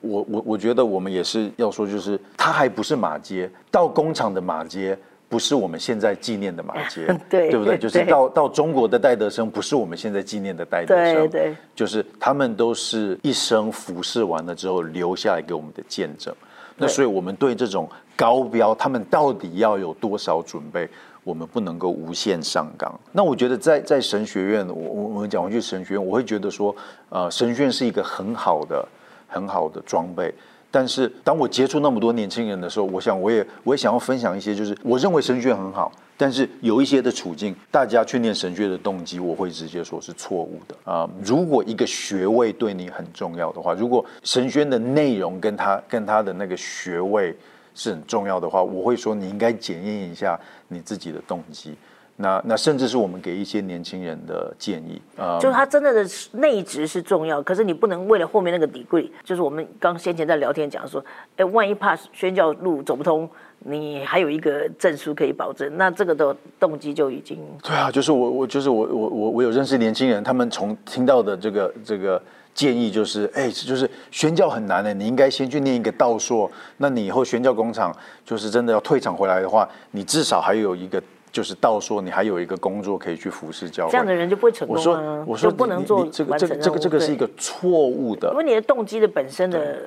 [0.01, 4.97] 我我我觉得我们也是要说，就是他还不是马街，到工厂的马街。
[5.27, 7.75] 不是我们现在纪念的马街， 对对不对？
[7.79, 16.33] 就是到到中国的戴德生，不是我们现在纪念的戴德生，对对，就是他们都是一生服侍完了之后留下来给我们的见证。
[16.78, 20.89] 那所以，我们对这种高标，他们到底要有多少准备，
[21.23, 22.93] 我们不能够无限上纲。
[23.13, 26.76] 那我觉得在在神学院，我我我们讲回去神学院，我会觉得说，
[27.09, 28.86] 呃，神学院是一个很好的
[29.28, 30.34] 很好的装备。
[30.69, 47.36] 但是当我接触那么多年轻人的时候，我想我也我也想要分享一些，就是我认为神学院很好，但是有一些的处境，大家去念神学的动机，我会直接说是错误的啊、如果一个学位对你很重要的话，如果神学的内容跟他跟他的那个学位
[47.74, 50.39] 是很重要的话，我会说你应该检验一下
[50.70, 51.76] 你自己的动机。
[52.18, 61.03] 那那甚至是我们给一些年轻人的建议啊、就是他真正的内职是重要，可是你不能为了后面那个 degree，就是我们刚先前在聊天讲说，
[61.36, 72.21] 哎，万一怕宣教路走不通，你还有一个证书可以保证，那这个的动机就已经对啊，就是我我就是我我我我有认识年轻人，他们从听到的这个这个
[72.53, 81.01] 建议就是，哎，就是宣教很难的，你应该先去念一个道硕，那你以后宣教工厂就是真的要退场回来的话，你至少还有一个
[81.31, 83.91] 就是道说，你还有一个工作可以去服侍教会。
[83.91, 88.29] 这样的人就不会成我说功啊，我说就不能做这个这个这个这个是一个错误的。
[88.31, 89.81] 因为你的动机的本身的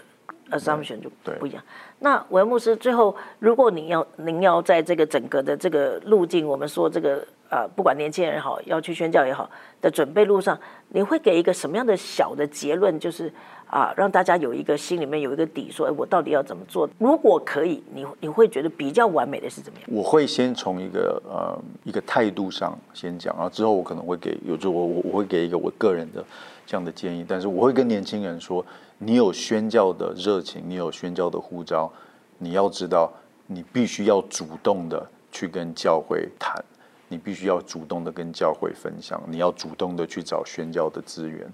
[0.50, 1.62] assumption 就不一样。
[2.00, 9.48] 那韦牧师最后，如果你要您要在这个整个的这个路径，我们说这个呃，不管年轻人也好，要去宣教也好
[9.80, 10.58] 的准备路上，
[10.90, 12.98] 你会给一个什么样的小的结论？
[13.00, 13.32] 就是
[13.68, 16.88] 啊，让大家有一个心里面有一个底，说，哎，我到底要怎么做？
[16.98, 19.88] 如果可以，你你会觉得比较完美的是怎么样？
[19.90, 26.24] 我会先从一个呃一个态度上先讲，然后之后我可能会给有就我我我会给一个我个人的
[26.64, 28.64] 这样的建议，但是我会跟年轻人说，
[28.98, 31.90] 你有宣教的热情，你有宣教的呼召，
[32.38, 33.12] 你要知道，
[33.46, 36.62] 你必须要主动的去跟教会谈，
[37.08, 41.48] 你必须要主动的跟教会分享，你要主动的去找宣教的资源，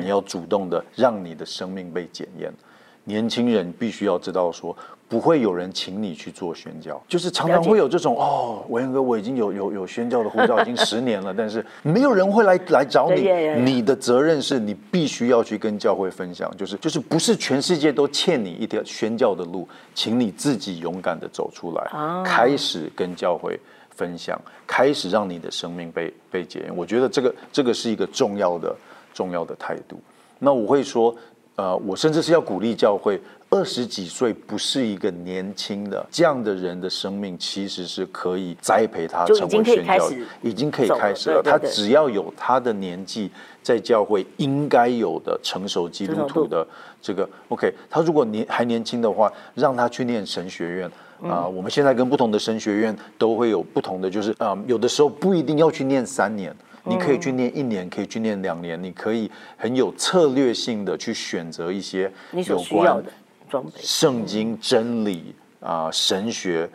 [0.00, 2.52] 你要主动的让你的生命被检验。
[3.04, 4.76] 年轻人必须要知道说，
[5.08, 13.30] 不会有人请你去做宣教，就是常常会有这种哦，文彦哥，我已经有有有宣教的护照， 已经十年了，但是没有人会来来找你
[13.62, 23.56] 你的责任是你必须要去跟教会分享，就是就是不是全世界都欠你一条宣教的路，请你自己勇敢的走出来，啊开始跟教会
[23.90, 24.36] 分享，
[24.66, 26.76] 开始让你的生命被被检验。
[26.76, 28.74] 我觉得这个这个是一个重要的
[29.14, 30.00] 重要的态度。
[30.40, 31.14] 那我会说，
[31.54, 33.20] 呃，我甚至是要鼓励教会。
[33.48, 40.10] 二十几岁不是一个年轻的这样的人的生命，其实是可以栽培他成为宣教，
[40.42, 41.40] 已经可以开始了。
[41.42, 43.30] 他只要有他的年纪，
[43.62, 46.66] 在教会应该有的成熟基督徒的
[47.00, 47.72] 这个 OK。
[47.88, 50.90] 他如果年还年轻的话，让他去念神学院
[51.22, 51.46] 啊。
[51.46, 56.54] 我们现在跟不同的神学院都会有不同的，就是啊，有的时候不一定要去念三年。
[56.88, 63.02] 你可以去念一年，可以去念两年，你可以很有策略性的去选择一些有关
[63.78, 66.68] 圣经真理啊神学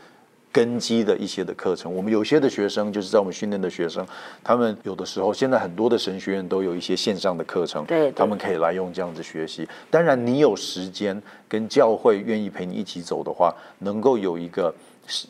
[0.51, 1.93] 根基的一些的课程。
[1.93, 4.05] 我们有些的学生就是在我们训练的学生，
[4.43, 9.67] 他们有的时候现在很多的神学院都有一些线上的课程，对，他们可以来用这样子学习。
[9.89, 14.73] 当然，你有时间跟教会愿意陪你一起走的话，能够有一个。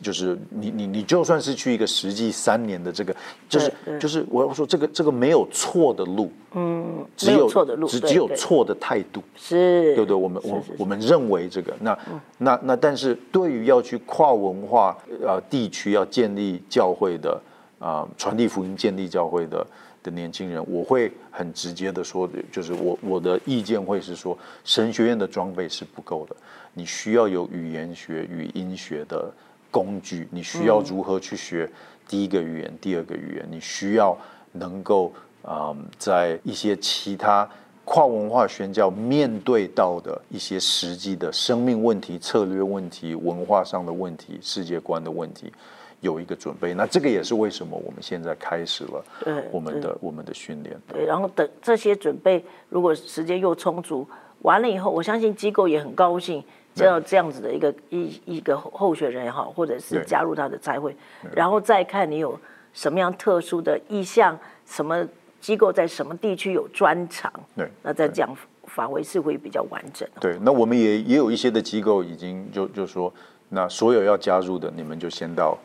[0.00, 3.14] 就是你你你就算是去一个实际三年的这个，
[3.48, 10.14] 就是就是我要说这个这个没有错的路，嗯，只有错的路，只只有错的态度，是，对不对？
[10.14, 11.98] 我们我我们认为这个，那
[12.38, 17.40] 那那，但是对于要去跨文化呃地区要建立教会的
[17.78, 19.66] 啊传递福音建立教会的
[20.02, 26.36] 的年轻人，我会很直接的说，就是我我的意见会是说，神学院的装备是不够的，
[26.72, 29.32] 你需要有语言学、语音学的。
[29.72, 31.68] 工具，你需要如何去学
[32.06, 33.48] 第一个语言、第二个语言？
[33.50, 34.16] 你需要
[34.52, 35.12] 能够
[35.42, 37.48] 啊，在一些其他
[37.84, 45.52] 跨文化宣教面对到的一些实际的生命问题、策略问题、文化上的问题、世界观的问题，
[46.00, 46.74] 有一个准备。
[46.74, 49.04] 那这个也是为什么我们现在开始了
[49.50, 50.78] 我们的我们的训练。
[50.92, 54.06] 对，然后等这些准备，如果时间又充足，
[54.42, 56.44] 完了以后，我相信机构也很高兴。
[56.74, 60.96] 这样这样子的一个一一个候选人也好，或者是加入他的财会，
[61.34, 62.38] 然后再看你有
[62.72, 65.06] 什么样特殊的意向，什么
[65.40, 70.08] 机构在什么地区有专长，对，那再这样发挥是会比较完整。
[70.20, 73.12] 对，那我们也也有一些的机构已经就就说，
[73.50, 75.58] 那所有要加入的，你们就先到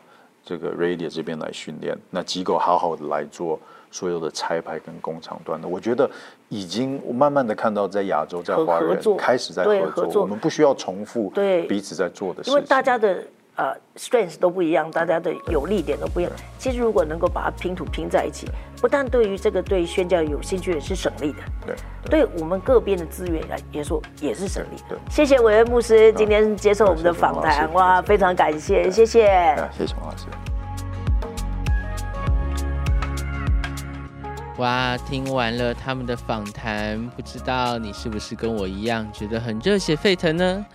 [0.44, 3.58] 这个 Radio 这边来训练，那机构好好的来做。
[3.90, 6.08] 所有的拆牌跟工厂端的，我觉得
[6.48, 13.22] 已经慢慢的看到在亚洲在华人开始在合作，我们不需要重复对彼此在做的，因为大家的
[13.56, 16.32] 呃 strength 都不一样，大家的有利点都不一样。
[16.58, 18.46] 其实如果能够把它拼图拼在一起，
[18.80, 24.76] 不但对于这个对宣教有兴趣的是省力的，对，对我们各边的资源来也说也是省力。
[24.88, 24.96] 的。
[25.10, 30.26] 谢谢韦恩牧师今天接受我们的访谈，哇，非常感谢，谢谢，谢谢王老师。
[34.58, 40.66] 哇，听完了他们的访谈，不知道你是不是跟我一样觉得很热血沸腾呢？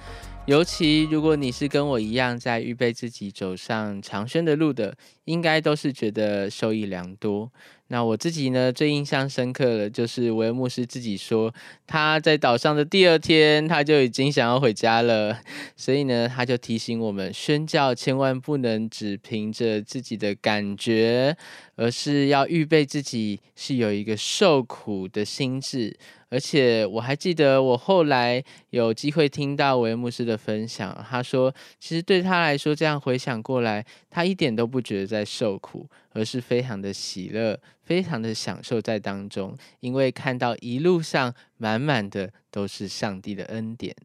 [0.46, 7.52] 尤其如果你是跟我一样在预备自己走上长生的路的，应该都是觉得受益良多。
[7.94, 11.54] 那我自己呢，最印象深刻的，就是维尔牧师自己说，
[11.86, 15.39] 他在岛上的第二天，他就已经想要回家了。
[15.76, 21.38] 所以呢，他就提醒我们，宣教千万不能只凭着自己的感觉，
[21.76, 25.96] 而是要预备自己是有一个受苦的心智。
[26.30, 43.95] 而且我还记得，我后来有机会听到维牧师的分享，他说，其实对他来说，这样回想过来，他一点都不觉得在受苦，而是非常的喜乐，非常的享受在当中，因为看到一路上满满的都是上帝的恩典。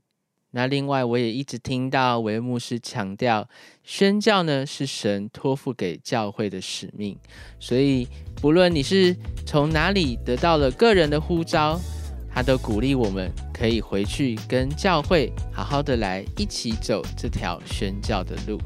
[0.51, 3.49] 那另外，我也一直听到维牧师强调，
[3.85, 7.17] 宣教呢是神托付给教会的使命，
[7.61, 8.09] 所以
[8.41, 9.15] 不论你是
[9.47, 11.79] 从哪里得到了个人的呼召。
[12.31, 18.61] 他都鼓励我们可以回去跟教会好好的来一起走这条宣教的路。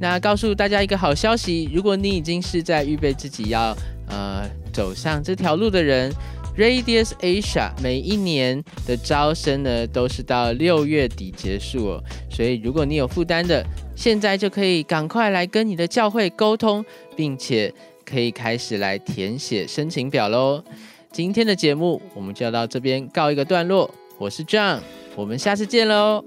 [0.00, 3.76] 那告诉大家一个好消息，如果你已经是在预备自己要
[4.08, 6.12] 呃走上这条路的人
[6.56, 12.04] ，Radius Asia 每一年的招生呢都是到六月底结束哦。
[12.30, 13.64] 所以如果你有负担的，
[13.96, 16.84] 现在就可以赶快来跟你的教会沟通，
[17.16, 17.72] 并且
[18.04, 20.62] 可以开始来填写申请表喽。
[21.10, 24.78] 今天的节目我们就要到这边告一个段落，我是 John，
[25.16, 26.24] 我们下次见喽。